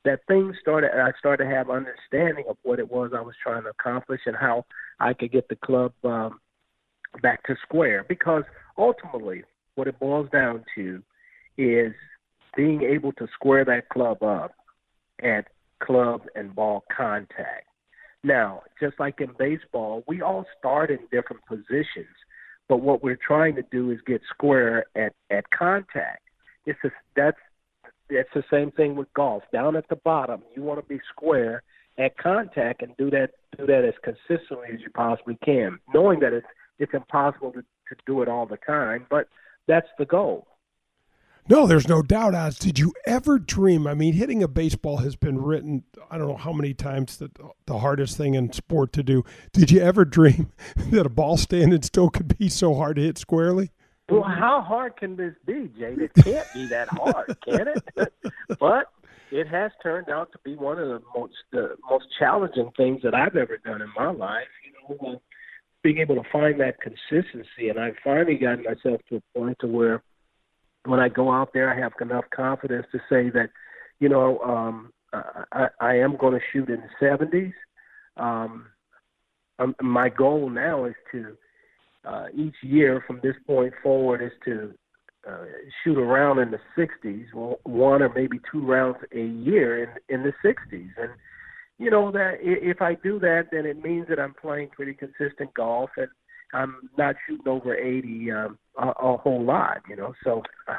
[0.07, 0.91] that things started.
[0.95, 4.37] I started to have understanding of what it was I was trying to accomplish and
[4.37, 4.65] how
[4.99, 6.41] I could get the club um,
[7.21, 8.07] back to square.
[8.09, 8.45] Because
[8.79, 9.43] ultimately,
[9.75, 11.03] what it boils down to
[11.59, 11.93] is
[12.57, 14.53] being able to square that club up
[15.23, 15.49] at
[15.81, 17.67] club and ball contact.
[18.23, 22.15] Now, just like in baseball, we all start in different positions,
[22.69, 26.23] but what we're trying to do is get square at at contact.
[26.65, 26.79] It's
[27.15, 27.39] that's
[28.09, 29.43] it's the same thing with golf.
[29.53, 31.63] Down at the bottom, you want to be square
[31.99, 36.33] at contact and do that do that as consistently as you possibly can, knowing that
[36.33, 36.47] it's
[36.79, 39.29] it's impossible to, to do it all the time, but
[39.67, 40.47] that's the goal.
[41.49, 42.35] No, there's no doubt.
[42.35, 43.87] As did you ever dream?
[43.87, 45.85] I mean, hitting a baseball has been written.
[46.11, 49.25] I don't know how many times that the hardest thing in sport to do.
[49.53, 50.51] Did you ever dream
[50.91, 53.71] that a ball standing still could be so hard to hit squarely?
[54.09, 55.95] Well, how hard can this be, Jay?
[55.99, 58.13] It can't be that hard, can it?
[58.61, 58.93] but
[59.33, 63.15] it has turned out to be one of the most the most challenging things that
[63.15, 64.47] I've ever done in my life.
[64.65, 65.23] You know,
[65.83, 69.67] being able to find that consistency, and I've finally gotten myself to a point to
[69.67, 70.03] where
[70.85, 73.51] when I go out there, I have enough confidence to say that,
[73.99, 74.93] you know, um,
[75.53, 77.53] I, I am going to shoot in the 70s.
[78.17, 78.67] Um,
[79.59, 81.37] um, my goal now is to
[82.07, 84.73] uh, each year from this point forward is to
[85.29, 85.45] uh,
[85.83, 87.27] shoot around in the 60s,
[87.65, 91.11] one or maybe two rounds a year in in the 60s, and
[91.79, 95.53] you know that if I do that, then it means that I'm playing pretty consistent
[95.55, 96.09] golf and
[96.53, 100.15] I'm not shooting over 80 um, a, a whole lot, you know.
[100.23, 100.75] So uh,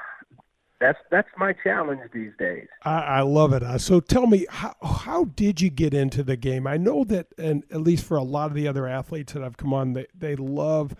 [0.80, 2.68] that's that's my challenge these days.
[2.84, 3.64] I, I love it.
[3.64, 6.68] Uh, so tell me, how how did you get into the game?
[6.68, 9.58] I know that, and at least for a lot of the other athletes that I've
[9.58, 10.96] come on, they they love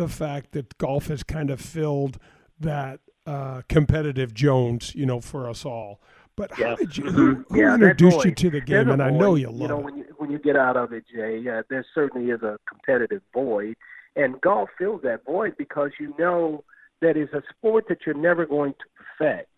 [0.00, 2.18] the fact that golf has kind of filled
[2.58, 6.00] that uh, competitive Jones, you know, for us all.
[6.36, 7.04] But how did you?
[7.10, 8.88] Who, who yeah, introduced you to the game?
[8.88, 9.84] And I know you love you know, it.
[9.84, 13.20] when you when you get out of it, Jay, uh, there certainly is a competitive
[13.34, 13.76] void,
[14.16, 16.64] and golf fills that void because you know
[17.02, 19.50] that is a sport that you're never going to perfect.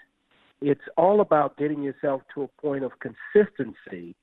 [0.60, 4.16] It's all about getting yourself to a point of consistency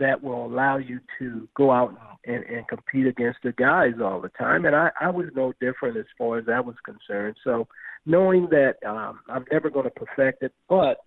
[0.00, 1.94] that will allow you to go out
[2.24, 4.64] and, and compete against the guys all the time.
[4.64, 7.36] And I, I was no different as far as that was concerned.
[7.44, 7.68] So
[8.04, 10.98] knowing that um, I'm never going to perfect it, but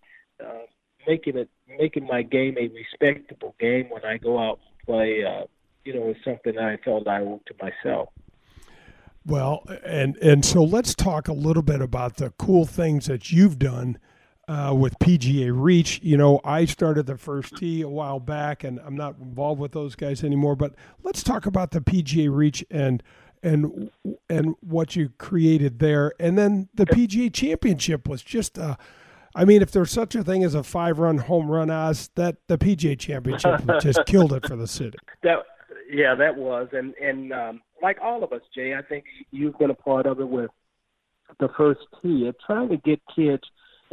[0.44, 0.62] uh,
[1.08, 5.46] making it making my game a respectable game when I go out and play, uh,
[5.84, 8.10] you know, is something that I felt I owed to myself.
[9.26, 13.58] Well, and and so let's talk a little bit about the cool things that you've
[13.58, 13.98] done
[14.48, 16.00] uh, with PGA Reach.
[16.04, 19.72] You know, I started the first tee a while back, and I'm not involved with
[19.72, 20.56] those guys anymore.
[20.56, 20.74] But
[21.04, 23.02] let's talk about the PGA Reach and
[23.42, 23.92] and
[24.30, 28.58] and what you created there, and then the PGA Championship was just.
[28.58, 28.76] Uh,
[29.36, 32.56] I mean, if there's such a thing as a five-run home run, Oz, that the
[32.56, 35.00] PGA Championship just killed it for the city.
[35.24, 35.40] That,
[35.92, 39.72] yeah, that was, and and um, like all of us, Jay, I think you've been
[39.72, 40.52] a part of it with
[41.40, 43.42] the first tee of trying to get kids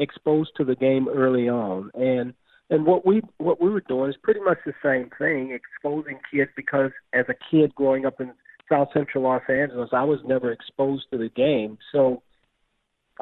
[0.01, 1.91] exposed to the game early on.
[1.95, 2.35] And
[2.71, 6.51] and what we what we were doing is pretty much the same thing, exposing kids
[6.57, 8.33] because as a kid growing up in
[8.71, 11.79] South Central Los Angeles, I was never exposed to the game.
[11.93, 12.23] So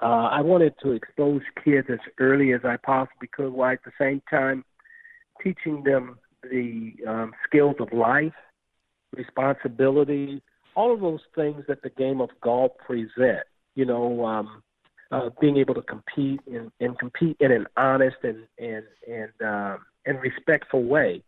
[0.03, 3.93] uh, I wanted to expose kids as early as I possibly could, while at the
[3.99, 4.65] same time
[5.43, 8.33] teaching them the um, skills of life,
[9.17, 10.43] responsibility,
[10.77, 13.45] all of those things that the game of golf present.
[13.75, 14.63] You know, um,
[15.11, 19.79] uh, being able to compete and, and compete in an honest and and and um,
[20.07, 21.23] and respectful way.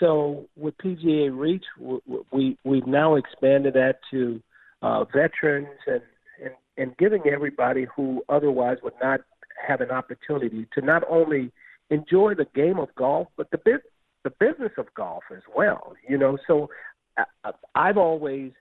[0.00, 1.64] So with PGA Reach,
[2.32, 4.42] we we've now expanded that to
[4.82, 6.02] uh, veterans and,
[6.42, 9.20] and and giving everybody who otherwise would not
[9.66, 11.52] have an opportunity to not only
[11.90, 13.82] enjoy the game of golf, but the bit
[14.24, 15.94] the business of golf as well.
[16.08, 16.70] You know, so
[17.16, 18.52] uh, I've always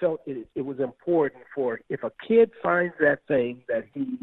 [0.00, 4.18] felt it, it was important for if a kid finds that thing that he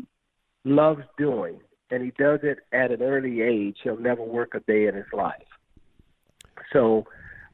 [0.66, 1.60] loves doing
[1.92, 5.06] and he does it at an early age, he'll never work a day in his
[5.14, 5.42] life.
[6.72, 7.06] So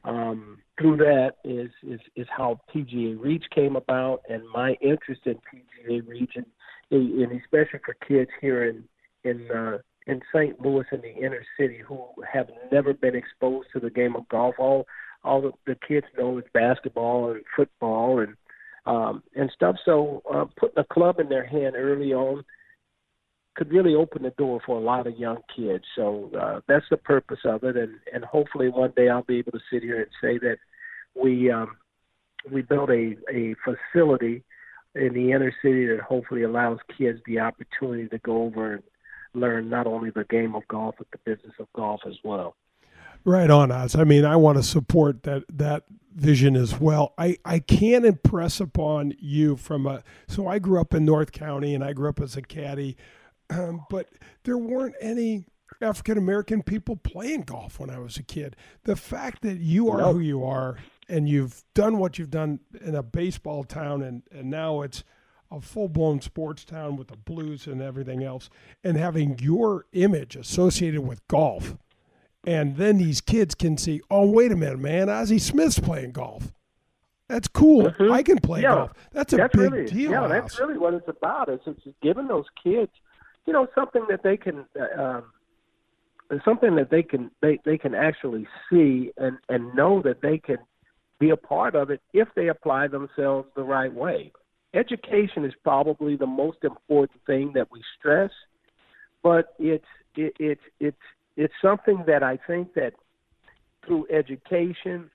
[0.04, 5.34] um, through that is, is is how PGA Reach came about, and my interest in
[5.34, 6.46] PGA Reach, and,
[6.90, 8.84] and especially for kids here in
[9.24, 10.60] in uh, in St.
[10.60, 14.54] Louis in the inner city who have never been exposed to the game of golf.
[14.58, 14.86] All
[15.22, 18.36] all the, the kids know is basketball and football and
[18.86, 19.76] um, and stuff.
[19.84, 22.44] So uh, putting a club in their hand early on
[23.56, 25.84] could really open the door for a lot of young kids.
[25.94, 29.52] So uh, that's the purpose of it, and and hopefully one day I'll be able
[29.52, 30.56] to sit here and say that
[31.14, 31.76] we um,
[32.50, 34.44] we built a a facility
[34.94, 38.82] in the inner city that hopefully allows kids the opportunity to go over and
[39.34, 42.56] learn not only the game of golf but the business of golf as well.
[43.24, 43.94] Right on, Oz.
[43.94, 47.14] I mean, I want to support that that vision as well.
[47.16, 51.74] I, I can't impress upon you from a so I grew up in North County
[51.74, 52.96] and I grew up as a caddy,
[53.48, 54.08] um, but
[54.44, 55.44] there weren't any
[55.80, 58.56] African American people playing golf when I was a kid.
[58.84, 60.16] The fact that you are nope.
[60.16, 60.76] who you are
[61.08, 65.04] and you've done what you've done in a baseball town and, and now it's
[65.50, 68.48] a full blown sports town with the blues and everything else,
[68.84, 71.76] and having your image associated with golf
[72.46, 76.52] and then these kids can see, oh, wait a minute, man, Ozzie Smith's playing golf.
[77.28, 77.84] That's cool.
[77.84, 78.12] Mm-hmm.
[78.12, 78.74] I can play yeah.
[78.74, 78.92] golf.
[79.12, 80.10] That's a that's big really, deal.
[80.10, 81.48] Yeah, that's really what it's about.
[81.48, 82.90] Is it's giving those kids,
[83.46, 85.24] you know, something that they can, uh, um,
[86.44, 90.58] something that they can they they can actually see and and know that they can
[91.20, 94.32] be a part of it if they apply themselves the right way.
[94.74, 98.30] Education is probably the most important thing that we stress,
[99.22, 99.84] but it's
[100.16, 100.96] it, it's it's
[101.36, 102.94] it's something that I think that
[103.86, 105.10] through education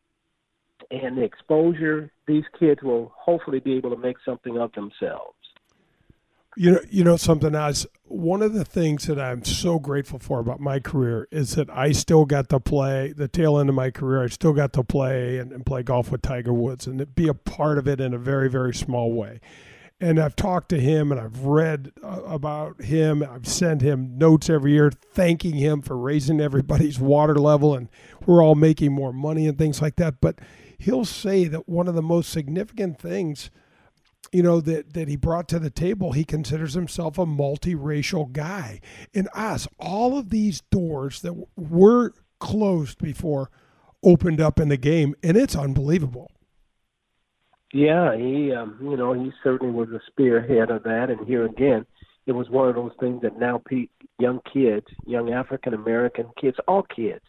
[0.92, 5.36] and exposure, these kids will hopefully be able to make something of themselves.
[6.58, 10.40] You know, you know something as one of the things that I'm so grateful for
[10.40, 13.92] about my career is that I still got to play the tail end of my
[13.92, 14.24] career.
[14.24, 17.34] I still got to play and, and play golf with Tiger Woods and be a
[17.34, 19.42] part of it in a very, very small way
[20.02, 23.24] and I've talked to him and I've read uh, about him.
[23.24, 27.90] I've sent him notes every year thanking him for raising everybody's water level and
[28.26, 30.20] we're all making more money and things like that.
[30.20, 30.40] But
[30.78, 33.50] he'll say that one of the most significant things,
[34.34, 38.82] you know, that, that he brought to the table, he considers himself a multiracial guy.
[39.14, 43.50] And us, all of these doors that were closed before
[44.04, 46.30] opened up in the game, and it's unbelievable.
[47.76, 51.10] Yeah, he, um, you know, he certainly was a spearhead of that.
[51.10, 51.86] And here again,
[52.26, 53.62] it was one of those things that now
[54.18, 57.26] young kids, young African American kids, all kids,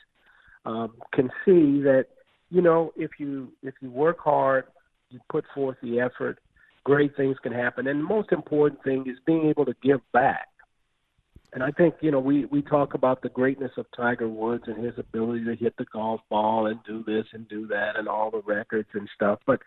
[0.65, 2.07] um, can see that,
[2.49, 4.67] you know, if you if you work hard,
[5.11, 6.39] you put forth the effort,
[6.85, 7.89] great things can happen.
[7.89, 10.47] And the most important thing is being able to give back.
[11.55, 14.85] And I think, you know, we, we talk about the greatness of Tiger Woods and
[14.85, 18.31] his ability to hit the golf ball and do this and do that and all
[18.31, 19.41] the records and stuff.
[19.45, 19.61] But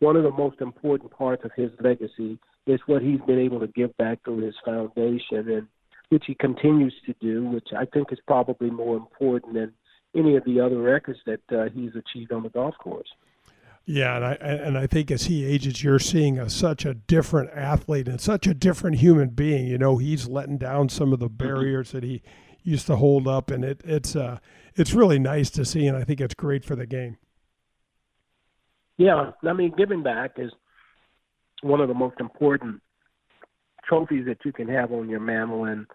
[0.00, 3.66] one of the most important parts of his legacy is what he's been able to
[3.68, 5.66] give back through his foundation, and
[6.10, 9.72] which he continues to do, which I think is probably more important than
[10.16, 13.08] any of the other records that uh, he's achieved on the golf course.
[13.84, 17.50] Yeah, and I and I think as he ages, you're seeing a, such a different
[17.54, 19.66] athlete and such a different human being.
[19.66, 21.46] You know, he's letting down some of the mm-hmm.
[21.46, 22.20] barriers that he
[22.62, 24.40] used to hold up, and it, it's uh,
[24.76, 27.16] it's really nice to see, and I think it's great for the game.
[28.98, 30.50] Yeah, I mean, giving back is
[31.62, 32.82] one of the most important
[33.88, 35.86] trophies that you can have on your mantle, and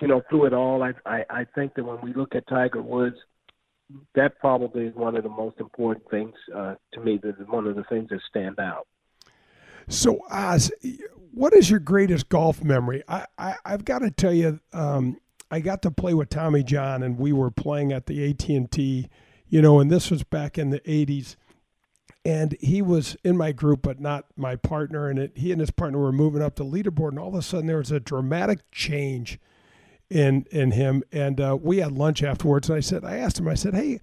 [0.00, 2.80] you know, through it all, I I, I think that when we look at Tiger
[2.80, 3.16] Woods,
[4.14, 7.18] that probably is one of the most important things uh, to me.
[7.20, 8.86] That one of the things that stand out.
[9.88, 10.70] So, Oz,
[11.32, 13.02] what is your greatest golf memory?
[13.08, 15.18] I, I have got to tell you, um,
[15.50, 18.70] I got to play with Tommy John, and we were playing at the AT and
[18.70, 19.08] T,
[19.48, 21.34] you know, and this was back in the '80s
[22.28, 25.08] and he was in my group but not my partner.
[25.08, 27.40] And it, he and his partner were moving up the leaderboard and all of a
[27.40, 29.38] sudden there was a dramatic change
[30.10, 31.02] in in him.
[31.10, 33.98] And uh, we had lunch afterwards and I said I asked him I said hey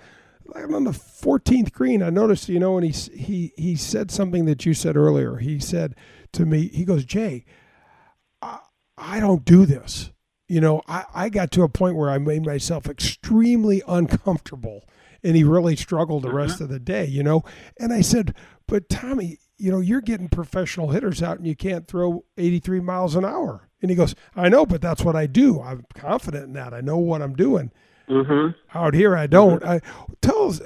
[0.55, 2.01] I'm on the 14th green.
[2.01, 5.35] I noticed you know and he he he said something that you said earlier.
[5.37, 5.93] He said
[6.33, 7.45] to me he goes Jay
[8.41, 8.57] I,
[8.97, 10.09] I don't do this.
[10.47, 14.83] You know I, I got to a point where I made myself extremely uncomfortable
[15.25, 16.65] and he really struggled the rest uh-huh.
[16.65, 17.43] of the day, you know.
[17.79, 18.35] And I said,
[18.67, 23.15] "But Tommy, you know, you're getting professional hitters out and you can't throw 83 miles
[23.15, 25.59] an hour." And he goes, "I know, but that's what I do.
[25.61, 26.73] I'm confident in that.
[26.73, 27.71] I know what I'm doing."
[28.07, 28.77] Mm-hmm.
[28.77, 29.63] Out here, I don't.
[29.63, 29.67] Mm-hmm.
[29.67, 30.61] I tell us,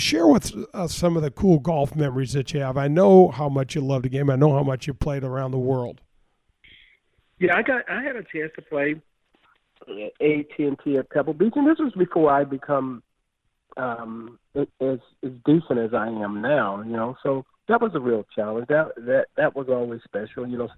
[0.00, 2.78] share with us some of the cool golf memories that you have.
[2.78, 4.30] I know how much you love the game.
[4.30, 6.00] I know how much you played around the world.
[7.38, 7.82] Yeah, I got.
[7.90, 9.02] I had a chance to play
[9.86, 13.02] AT and T at Pebble Beach, and this was before I become
[13.78, 14.98] um, as as
[15.46, 16.82] decent as I am now.
[16.82, 18.66] You know, so that was a real challenge.
[18.68, 20.46] That that that was always special.
[20.46, 20.68] You know,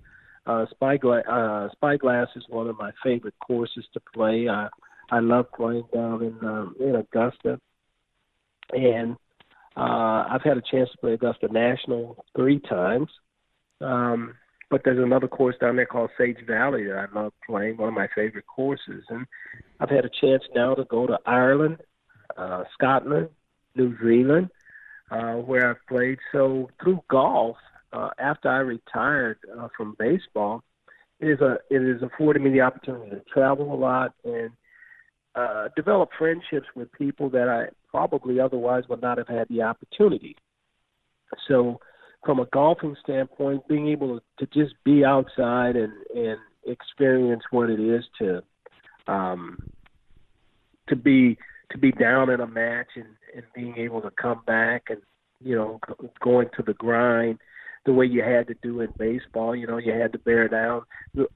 [0.46, 4.48] uh, Spyglass uh, Spyglass is one of my favorite courses to play.
[4.48, 4.68] I
[5.11, 7.59] I love playing down in um, in Augusta,
[8.72, 9.16] and
[9.76, 13.09] uh, I've had a chance to play Augusta National three times.
[13.80, 14.34] Um,
[14.70, 17.94] but there's another course down there called Sage Valley that I love playing, one of
[17.94, 19.03] my favorite courses.
[19.09, 19.26] And
[19.80, 21.78] I've had a chance now to go to Ireland
[22.37, 23.28] uh, Scotland,
[23.74, 24.51] New Zealand,
[25.11, 26.18] uh, where I've played.
[26.33, 27.57] So through golf,
[27.93, 30.62] uh, after I retired uh, from baseball,
[31.18, 34.51] it is a it is afforded me the opportunity to travel a lot and
[35.35, 40.37] uh, develop friendships with people that I probably otherwise would not have had the opportunity.
[41.47, 41.81] So,
[42.24, 47.70] from a golfing standpoint, being able to, to just be outside and and experience what
[47.70, 48.43] it is to
[49.07, 49.59] um,
[50.89, 51.39] to be
[51.71, 55.01] to be down in a match and, and being able to come back and
[55.43, 55.81] you know
[56.21, 57.39] going to the grind
[57.87, 59.57] the way you had to do in baseball.
[59.57, 60.83] You know, you had to bear down.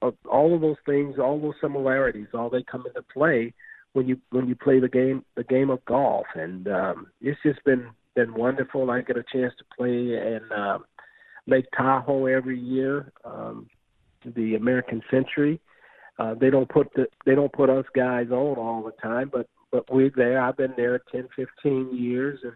[0.02, 3.54] Uh, all of those things, all those similarities, all they come into play
[3.94, 6.26] when you when you play the game the game of golf.
[6.34, 8.90] And um, it's just been been wonderful.
[8.90, 10.78] I get a chance to play in uh,
[11.46, 13.68] Lake Tahoe every year, um,
[14.24, 15.60] the American Century.
[16.18, 19.48] Uh, they don't put the they don't put us guys on all the time, but
[19.74, 20.40] but we're there.
[20.40, 22.52] I've been there 10, 15 years, and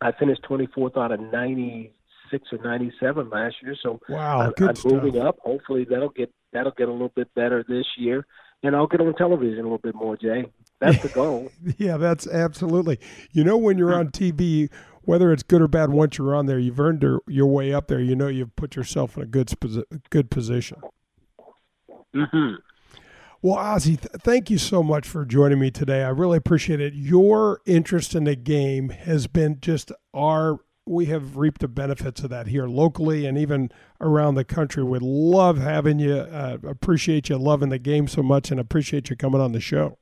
[0.00, 3.74] I finished 24th out of 96 or 97 last year.
[3.82, 4.92] So wow, I, good I'm stuff.
[4.92, 5.40] moving up.
[5.40, 8.24] Hopefully that'll get that'll get a little bit better this year,
[8.62, 10.44] and I'll get on television a little bit more, Jay.
[10.80, 11.50] That's the goal.
[11.76, 13.00] Yeah, that's absolutely.
[13.32, 14.70] You know, when you're on TV,
[15.02, 17.88] whether it's good or bad, once you're on there, you've earned your, your way up
[17.88, 18.00] there.
[18.00, 19.52] You know, you've put yourself in a good
[20.10, 20.80] good position.
[22.14, 22.54] hmm
[23.40, 26.02] Well, Ozzie, th- thank you so much for joining me today.
[26.02, 26.94] I really appreciate it.
[26.94, 30.58] Your interest in the game has been just our.
[30.86, 33.70] We have reaped the benefits of that here locally and even
[34.00, 34.82] around the country.
[34.82, 36.14] We love having you.
[36.14, 39.98] Uh, appreciate you loving the game so much, and appreciate you coming on the show.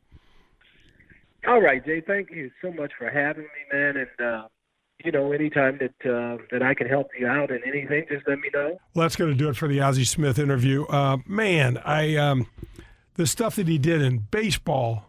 [1.46, 2.00] All right, Jay.
[2.00, 3.96] Thank you so much for having me, man.
[3.96, 4.48] And uh,
[5.04, 8.38] you know, anytime that uh, that I can help you out in anything, just let
[8.38, 8.78] me know.
[8.94, 10.84] Well, that's going to do it for the Ozzie Smith interview.
[10.86, 12.46] Uh, man, I um,
[13.16, 15.06] the stuff that he did in baseball,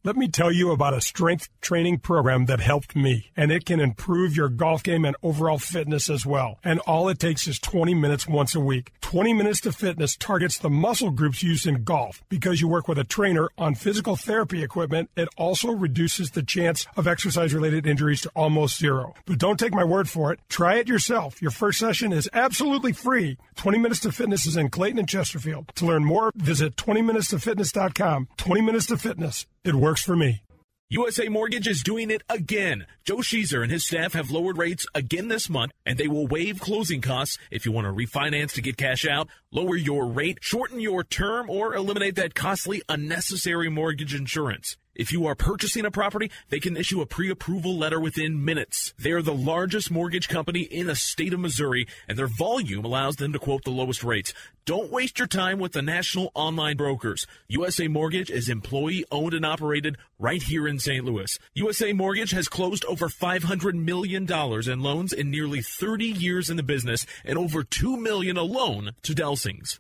[0.08, 3.82] Let me tell you about a strength training program that helped me, and it can
[3.82, 6.60] improve your golf game and overall fitness as well.
[6.64, 8.94] And all it takes is 20 minutes once a week.
[9.02, 12.24] 20 Minutes to Fitness targets the muscle groups used in golf.
[12.30, 16.88] Because you work with a trainer on physical therapy equipment, it also reduces the chance
[16.96, 19.14] of exercise related injuries to almost zero.
[19.26, 20.40] But don't take my word for it.
[20.48, 21.42] Try it yourself.
[21.42, 23.38] Your first session is absolutely free.
[23.56, 25.70] 20 Minutes to Fitness is in Clayton and Chesterfield.
[25.76, 28.30] To learn more, visit 20minutestofitness.com.
[28.38, 29.46] 20 Minutes to Fitness.
[29.68, 30.42] It works for me.
[30.90, 32.86] USA Mortgage is doing it again.
[33.04, 36.62] Joe Sheezer and his staff have lowered rates again this month, and they will waive
[36.62, 40.80] closing costs if you want to refinance to get cash out, lower your rate, shorten
[40.80, 44.78] your term, or eliminate that costly, unnecessary mortgage insurance.
[44.98, 48.96] If you are purchasing a property, they can issue a pre-approval letter within minutes.
[48.98, 53.32] They're the largest mortgage company in the state of Missouri, and their volume allows them
[53.34, 54.34] to quote the lowest rates.
[54.66, 57.28] Don't waste your time with the national online brokers.
[57.48, 61.06] USA Mortgage is employee owned and operated right here in St.
[61.06, 61.38] Louis.
[61.54, 66.64] USA Mortgage has closed over $500 million in loans in nearly 30 years in the
[66.64, 69.80] business and over 2 million alone to Delsings.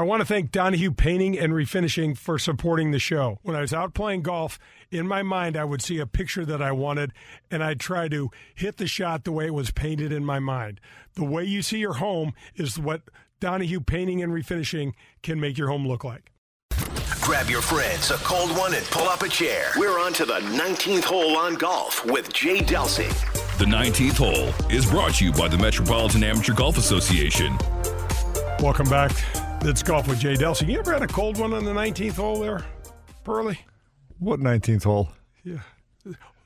[0.00, 3.40] I want to thank Donahue Painting and Refinishing for supporting the show.
[3.42, 4.56] When I was out playing golf,
[4.92, 7.12] in my mind, I would see a picture that I wanted,
[7.50, 10.80] and I'd try to hit the shot the way it was painted in my mind.
[11.14, 13.02] The way you see your home is what
[13.40, 14.92] Donahue Painting and Refinishing
[15.24, 16.30] can make your home look like.
[17.20, 19.72] Grab your friends, a cold one, and pull up a chair.
[19.76, 23.10] We're on to the 19th hole on golf with Jay Delsing.
[23.58, 27.58] The 19th hole is brought to you by the Metropolitan Amateur Golf Association.
[28.60, 29.10] Welcome back.
[29.62, 30.68] It's Golf with Jay Delsing.
[30.70, 32.64] You ever had a cold one on the 19th hole there,
[33.24, 33.58] Pearly?
[34.18, 35.10] What 19th hole?
[35.44, 35.58] Yeah.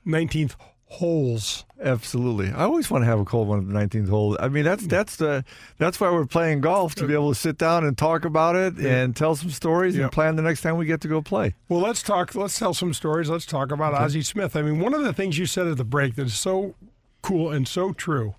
[0.07, 0.57] 19th
[0.87, 1.65] holes.
[1.81, 2.49] Absolutely.
[2.51, 4.37] I always want to have a cold one at the 19th hole.
[4.41, 5.45] I mean, that's that's the
[5.79, 8.77] that's why we're playing golf to be able to sit down and talk about it
[8.79, 10.05] and tell some stories Yeah.
[10.05, 11.55] and plan the next time we get to go play.
[11.69, 12.35] Well, let's talk.
[12.35, 13.31] Let's tell some stories.
[13.31, 14.57] Let's talk about Ozzie Smith.
[14.57, 16.75] I mean, one of the things you said at the break that is so
[17.23, 18.35] cool and so true.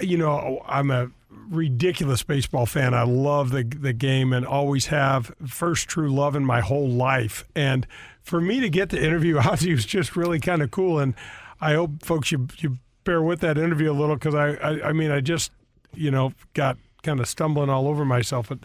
[0.00, 1.10] You know, I'm a
[1.48, 2.94] ridiculous baseball fan.
[2.94, 5.34] I love the the game and always have.
[5.46, 7.44] First true love in my whole life.
[7.54, 7.86] And
[8.22, 10.98] for me to get to interview Ozzie was just really kind of cool.
[10.98, 11.14] And
[11.60, 14.92] I hope folks you you bear with that interview a little because I, I I
[14.92, 15.52] mean I just
[15.94, 18.48] you know got kind of stumbling all over myself.
[18.48, 18.60] But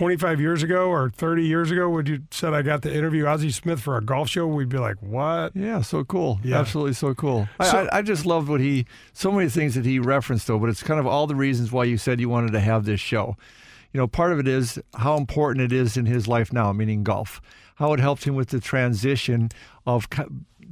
[0.00, 3.50] 25 years ago or 30 years ago, would you said I got to interview Ozzie
[3.50, 5.54] Smith for a golf show, we'd be like, what?
[5.54, 6.38] Yeah, so cool.
[6.44, 6.58] Yeah.
[6.60, 7.48] Absolutely so cool.
[7.60, 10.58] So- I, I, I just love what he, so many things that he referenced, though,
[10.58, 13.00] but it's kind of all the reasons why you said you wanted to have this
[13.00, 13.36] show.
[13.92, 17.02] You know, part of it is how important it is in his life now, meaning
[17.02, 17.40] golf,
[17.74, 19.48] how it helped him with the transition
[19.86, 20.28] of co-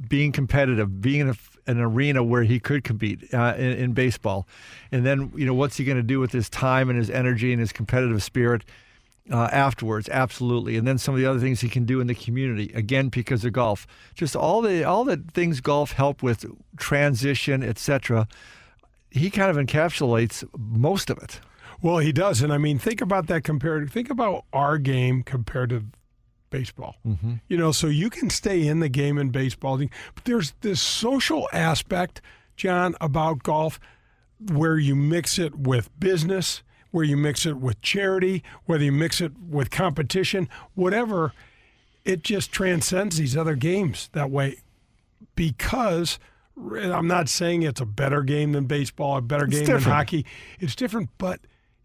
[0.07, 1.35] being competitive, being in a,
[1.67, 4.47] an arena where he could compete uh, in, in baseball.
[4.93, 7.51] And then, you know, what's he going to do with his time and his energy
[7.51, 8.63] and his competitive spirit?
[9.31, 12.15] Uh, afterwards, absolutely, and then some of the other things he can do in the
[12.15, 13.85] community, again because of golf.
[14.15, 16.45] Just all the all the things golf help with,
[16.77, 18.27] transition, etc.
[19.11, 21.39] He kind of encapsulates most of it.
[21.81, 22.41] Well, he does.
[22.41, 25.85] And I mean, think about that compared, think about our game compared to
[26.49, 26.95] baseball.
[27.05, 27.35] Mm-hmm.
[27.47, 31.47] You know, so you can stay in the game in baseball, but there's this social
[31.53, 32.21] aspect,
[32.57, 33.79] John, about golf
[34.51, 39.21] where you mix it with business, where you mix it with charity, whether you mix
[39.21, 41.33] it with competition, whatever,
[42.05, 44.57] it just transcends these other games that way
[45.35, 46.19] because
[46.57, 50.25] I'm not saying it's a better game than baseball, a better It's game than hockey.
[50.59, 51.39] It's different, but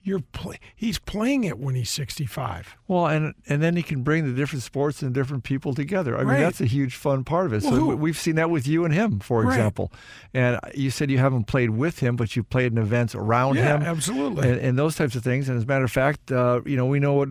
[0.05, 2.77] you're play, he's playing it when he's 65.
[2.87, 6.17] Well, and and then he can bring the different sports and different people together.
[6.17, 7.63] I mean, that's a huge fun part of it.
[7.63, 9.49] Well, so who- we've seen that with you and him, for Right.
[9.55, 9.91] example.
[10.35, 13.77] And you said you haven't played with him, but you've played in events around Yeah,
[13.79, 14.49] him, absolutely.
[14.49, 15.49] and, and those types of things.
[15.49, 17.31] And as a matter of fact, uh, you know, we know what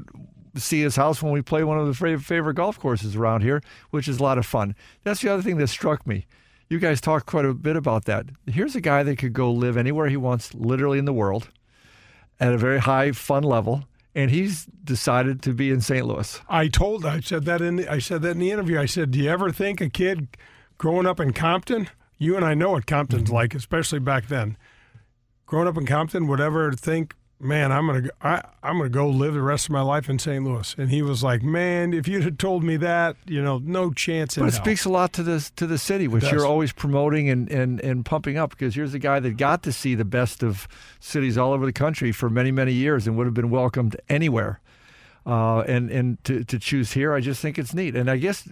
[0.56, 4.08] see his house when we play one of the favorite golf courses around here, which
[4.08, 4.76] is a lot of fun.
[5.04, 6.28] That's the other thing that struck me.
[6.70, 8.28] You guys talked quite a bit about that.
[8.48, 11.50] Here's a guy that could go live anywhere he wants, literally in the world,
[12.40, 16.06] at a very high fun level, and he's decided to be in St.
[16.06, 16.40] Louis.
[16.50, 18.80] I told I said that in the, I said that in the interview.
[18.80, 20.28] I said, "Do you ever think a kid
[20.78, 21.90] growing up in Compton?
[22.18, 23.34] You and I know what Compton's Mm-hmm.
[23.34, 24.58] like, especially back then.
[25.46, 29.08] Growing up in Compton, would ever think, man, I'm gonna go- I, I'm gonna go
[29.10, 30.44] live the rest of my life in St.
[30.44, 33.92] Louis?" And he was like, "Man, if you'd have told me that, you know, no
[33.92, 36.46] chance in But it hell." speaks a lot to the to the city, which you're
[36.46, 39.96] always promoting and, and, and pumping up because here's a guy that got to see
[39.96, 40.68] the best of
[41.00, 44.60] cities all over the country for many many years and would have been welcomed anywhere.
[45.26, 47.96] Uh, and and to, to choose here, I just think it's neat.
[47.96, 48.48] And I guess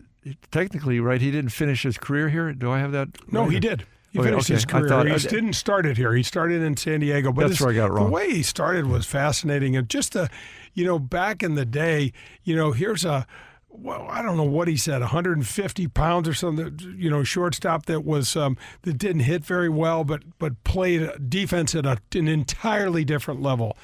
[0.52, 2.54] technically, right, he didn't finish his career here.
[2.54, 3.10] Do I have that?
[3.32, 3.52] No, right?
[3.52, 3.86] he did.
[4.12, 4.54] He Okay, finished okay.
[4.56, 4.88] his career.
[4.90, 6.14] thought- he I- didn't start it here.
[6.14, 7.32] He started in San Diego.
[7.32, 8.06] But That's where I got wrong.
[8.08, 10.28] The way he started was fascinating, and just to,
[10.74, 12.12] you know, back in the day,
[12.44, 13.26] you know, here's a.
[13.74, 16.78] Well, I don't know what he said, 150 pounds or something.
[16.98, 21.74] You know, shortstop that was um, that didn't hit very well, but but played defense
[21.74, 23.78] at a, an entirely different level.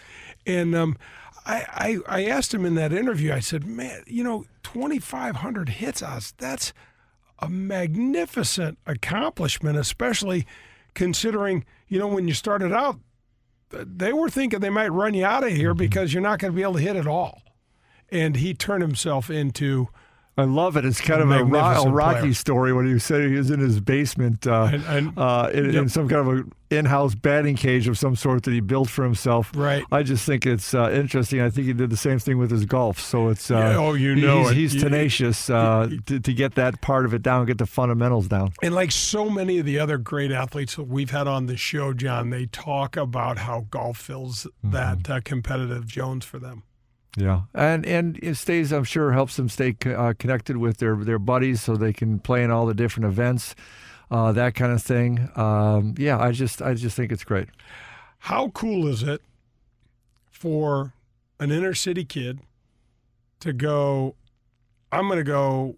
[0.46, 0.98] And um,
[1.46, 3.32] I, I I asked him in that interview.
[3.32, 6.34] I said, "Man, you know, 2,500 hits us.
[6.38, 6.74] That's
[7.40, 10.46] a magnificent accomplishment, especially
[10.94, 13.00] considering, you know, when you started out,
[13.70, 16.56] they were thinking they might run you out of here because you're not going to
[16.56, 17.42] be able to hit at all.
[18.10, 19.90] And he turned himself into
[20.40, 20.86] I love it.
[20.86, 22.34] It's kind of a, ro- a Rocky player.
[22.36, 25.90] story when he said he was in his basement uh, And- and- uh, in, in
[25.90, 29.52] some kind of a in-house batting cage of some sort that he built for himself.
[29.56, 29.84] Right.
[29.92, 31.42] I just think it's uh, interesting.
[31.42, 33.00] I think he did the same thing with his golf.
[33.00, 34.56] So it's uh, Yeah, oh, you know he's, it.
[34.56, 38.52] he's tenacious uh, to, to get that part of it down, get the fundamentals down.
[38.62, 41.94] And like so many of the other great athletes that we've had on the show,
[41.94, 46.64] John, they talk about how golf fills that uh, competitive Jones for them.
[47.16, 48.72] Yeah, and and it stays.
[48.72, 52.44] I'm sure helps them stay uh, connected with their their buddies, so they can play
[52.44, 53.56] in all the different events,
[54.10, 55.30] uh, that kind of thing.
[55.36, 57.50] Um, yeah, I just I just think it's great.
[58.20, 59.22] How cool is it
[60.32, 60.94] for
[61.40, 62.40] an inner city kid
[63.40, 64.16] to go,
[64.92, 65.76] I'm going to go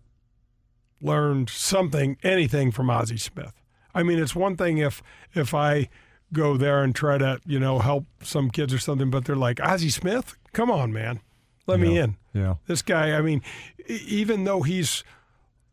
[1.02, 3.54] learn something, anything from Ozzie Smith.
[3.94, 5.02] I mean, it's one thing if
[5.34, 5.90] if I
[6.32, 9.60] go there and try to, you know, help some kids or something, but they're like,
[9.62, 11.22] Ozzie Smith, come on, man,
[11.66, 12.18] let me in.
[12.34, 12.56] Yeah.
[12.68, 13.42] This guy, I mean,
[13.88, 15.04] even though he's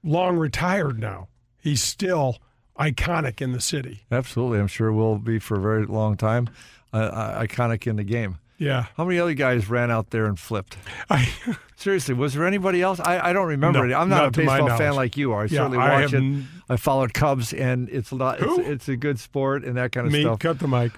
[0.03, 1.29] long retired now,
[1.61, 2.39] he's still
[2.79, 4.03] iconic in the city.
[4.11, 4.59] Absolutely.
[4.59, 6.49] I'm sure will be for a very long time.
[6.93, 8.39] Uh, uh, iconic in the game.
[8.59, 8.87] Yeah.
[8.97, 10.79] How many other guys ran out there and flipped?
[11.11, 11.29] I,
[11.77, 13.01] Seriously, was there anybody else?
[13.01, 13.99] I, I don't remember No.
[13.99, 15.43] I'm not, not a baseball fan like you are.
[15.43, 16.45] I Yeah, certainly I watch have it.
[16.69, 18.39] I followed Cubs, and it's a lot.
[18.41, 20.19] It's, it's a good sport and that kind of stuff.
[20.19, 20.39] me, stuff.
[20.39, 20.93] cut the mic.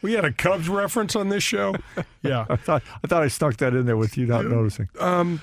[0.00, 1.74] We had a Cubs reference on this show.
[2.22, 2.46] Yeah.
[2.48, 4.88] I thought I thought I stuck that in there with you not noticing.
[4.98, 5.42] Um,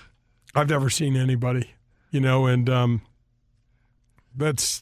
[0.56, 1.70] I've never seen anybody,
[2.10, 3.02] you know, and um,
[4.36, 4.82] that's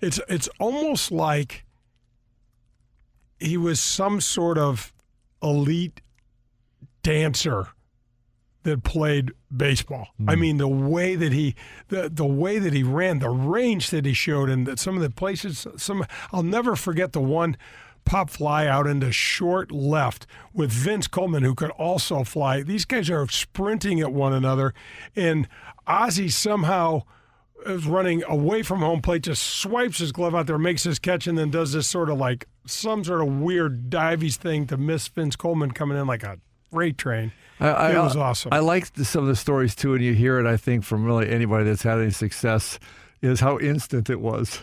[0.00, 1.64] it's it's almost like
[3.38, 4.92] he was some sort of
[5.42, 6.00] elite
[7.02, 7.68] dancer
[8.64, 10.08] that played baseball.
[10.26, 10.40] I hmm.
[10.40, 11.54] mean, the way that he
[11.88, 15.02] the the way that he ran, the range that he showed, and that some of
[15.02, 15.66] the places.
[15.76, 17.56] Some I'll never forget the one
[18.04, 22.62] pop fly out into short left with Vince Coleman, who could also fly.
[22.62, 24.74] These guys are sprinting at one another,
[25.14, 25.48] and
[25.86, 27.02] Ozzie somehow
[27.66, 31.26] is running away from home plate, just swipes his glove out there, makes his catch,
[31.26, 35.08] and then does this sort of like some sort of weird dives thing to miss
[35.08, 36.38] Vince Coleman coming in like a
[36.70, 37.32] freight train.
[37.60, 38.50] I, I, It was awesome.
[38.52, 40.46] I like some of the stories too, and you hear it.
[40.46, 42.78] I think from really anybody that's had any success
[43.20, 44.60] is how instant it was.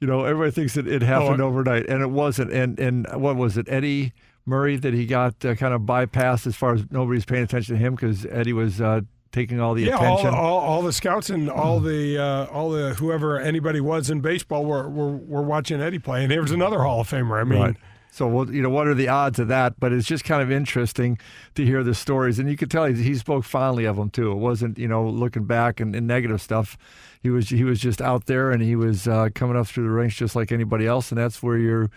[0.00, 2.52] You know, everybody thinks that it happened Oh, overnight, and it wasn't.
[2.52, 4.12] And and what was it, Eddie
[4.44, 7.80] Murray, that he got uh, kind of bypassed as far as nobody's paying attention to
[7.80, 9.00] him because Eddie was uh,
[9.32, 10.34] taking all the yeah, attention.
[10.34, 14.64] all, all the scouts and all the uh, all the whoever anybody was in baseball
[14.64, 17.40] were, were were watching Eddie play, and here's another Hall of Famer.
[17.40, 17.76] I mean, Right.
[18.10, 19.78] So, well, you know, what are the odds of that?
[19.78, 21.18] But it's just kind of interesting
[21.54, 24.32] to hear the stories, and you could tell he, he spoke fondly of them too.
[24.32, 26.76] It wasn't, you know, looking back and, and negative stuff.
[27.22, 29.90] He was he was just out there, and he was uh, coming up through the
[29.90, 31.90] ranks just like anybody else, and that's where you're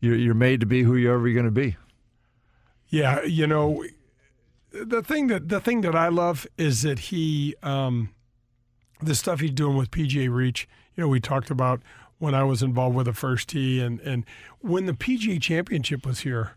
[0.00, 1.76] you're, you're made to be who you're ever going to be.
[2.88, 3.84] Yeah, you know,
[4.72, 8.10] the thing that the thing that I love is that he, um,
[9.02, 10.68] the stuff he's doing with PGA Reach.
[10.96, 11.80] You know, we talked about
[12.18, 14.24] when I was involved with the first tee, and and
[14.60, 16.52] when the PGA Championship was here,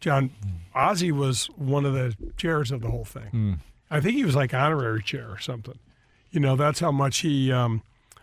[0.00, 0.30] John,
[0.74, 3.60] Ozzie was one of the chairs of the whole thing.
[3.90, 5.78] I think he was like honorary chair or something.
[6.30, 7.82] You know, that's how much he um,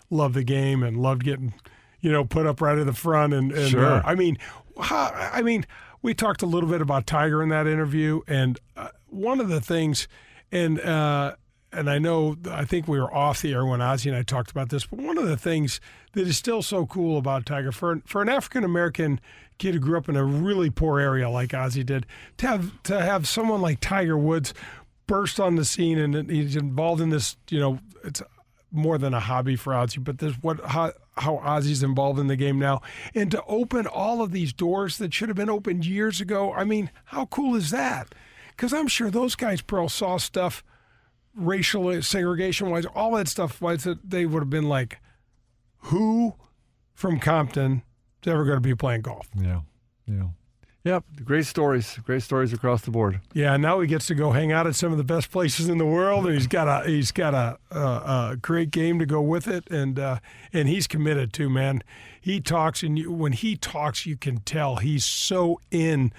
[0.09, 1.53] loved the game and loved getting,
[2.01, 3.33] you know, put up right at the front.
[3.35, 3.85] And, and Sure.
[3.85, 4.39] uh, I mean,
[4.81, 5.67] how, I mean,
[6.01, 9.62] we talked a little bit about Tiger in that interview, and uh, one of the
[9.62, 10.07] things,
[10.51, 11.36] and uh,
[11.72, 14.49] and I know, I think we were off the air when Ozzie and I talked
[14.49, 15.80] about this, but one of the things
[16.14, 19.20] that is still so cool about Tiger for for an African American
[19.57, 22.05] kid who grew up in a really poor area like Ozzie did,
[22.38, 24.53] to have to have someone like Tiger Woods
[25.05, 28.22] burst on the scene and he's involved in this, you know, it's
[28.72, 32.36] more than a hobby for Ozzie, but this what how, how Ozzie's involved in the
[32.36, 32.82] game now,
[33.14, 36.53] and to open all of these doors that should have been opened years ago.
[36.53, 38.14] I mean, how cool is that?
[38.60, 40.66] Because I'm sure those guys, Pearl, saw stuff,
[41.34, 44.99] racial segregation wise, all that stuff wise that they would have been like,
[45.84, 46.36] who
[46.93, 47.84] from Compton
[48.22, 49.30] is ever going to be playing golf?
[49.34, 49.62] Yeah,
[50.05, 50.24] yeah,
[50.84, 51.05] yep.
[51.24, 53.22] Great stories, great stories across the board.
[53.34, 55.78] Yeah, now he gets to go hang out at some of the best places in
[55.78, 57.80] the world, and he's got a he's got a, a,
[58.32, 60.20] a great game to go with it, and uh,
[60.51, 61.82] and he's committed to man.
[62.20, 66.12] He talks, and you, when he talks, you can tell he's so in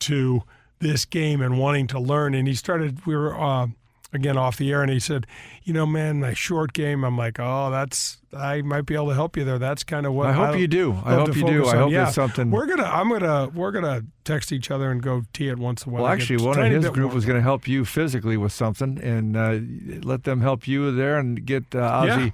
[0.00, 0.42] to
[0.84, 2.34] this game and wanting to learn.
[2.34, 3.04] And he started.
[3.06, 3.66] We were uh,
[4.12, 5.26] again off the air, and he said,
[5.64, 9.14] "You know, man, my short game." I'm like, "Oh, that's I might be able to
[9.14, 9.58] help you there.
[9.58, 10.92] That's kind of what I hope you do.
[11.04, 11.58] I hope you do.
[11.64, 12.84] focus I hope yeah, there's something- We're gonna.
[12.84, 13.48] I'm gonna.
[13.48, 16.04] We're gonna text each other and go tee it once in a while.
[16.04, 18.98] Well, actually, one of his group warmed was going to help you physically with something,
[19.02, 19.58] and uh,
[20.06, 22.22] let them help you there and get uh, Ozzie.
[22.26, 22.30] Yeah.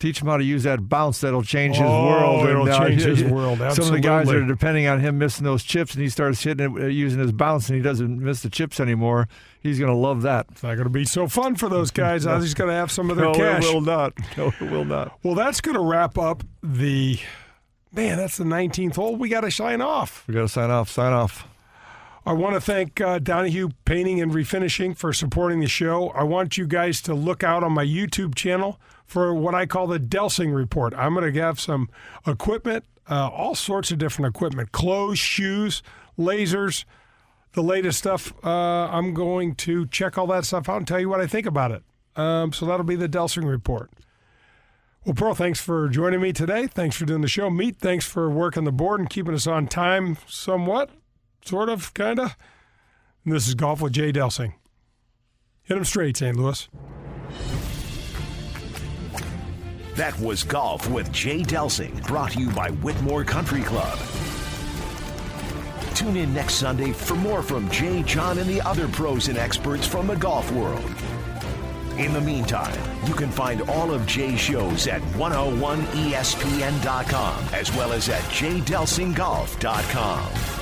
[0.00, 1.20] Teach him how to use that bounce.
[1.20, 2.48] That'll change his Oh, world.
[2.48, 3.74] it'll and, uh, change his world, Absolutely.
[3.76, 6.76] Some of the guys are depending on him missing those chips, and he starts hitting
[6.76, 9.28] it, uh, using his bounce, and he doesn't miss the chips anymore.
[9.60, 10.46] He's going to love that.
[10.50, 12.26] It's not going to be so fun for those guys.
[12.26, 13.38] Ozzie's going to have some of their cash.
[13.38, 13.64] no, cash.
[13.70, 14.12] it will not.
[14.36, 15.16] No, it will not.
[15.22, 17.18] Well, that's going to wrap up the.
[17.92, 19.14] Man, that's the 19th hole.
[19.14, 20.24] We got to sign off.
[20.26, 20.90] We got to sign off.
[20.90, 21.46] Sign off.
[22.26, 26.08] I want to thank uh, Donahue Painting and Refinishing for supporting the show.
[26.08, 29.86] I want you guys to look out on my YouTube channel for what I call
[29.86, 30.94] the Delsing Report.
[30.96, 31.88] I'm going to have some
[32.26, 35.82] equipment, uh, all sorts of different equipment clothes, shoes,
[36.18, 36.84] lasers,
[37.52, 38.32] the latest stuff.
[38.44, 41.46] Uh, I'm going to check all that stuff out and tell you what I think
[41.46, 41.82] about it.
[42.16, 43.90] Um, so that'll be the Delsing Report.
[45.04, 46.66] Well, Pearl, thanks for joining me today.
[46.66, 47.50] Thanks for doing the show.
[47.50, 50.90] Meet, thanks for working the board and keeping us on time somewhat,
[51.44, 52.36] sort of, kind of.
[53.26, 54.54] This is Golf with Jay Delsing.
[55.62, 56.36] Hit him straight, St.
[56.36, 56.68] Louis.
[59.96, 63.96] That was Golf with Jay Delsing, brought to you by Whitmore Country Club.
[65.94, 69.86] Tune in next Sunday for more from Jay, John, and the other pros and experts
[69.86, 70.84] from the golf world.
[71.96, 72.76] In the meantime,
[73.06, 80.53] you can find all of Jay's shows at 101ESPN.com as well as at jdelsinggolf.com.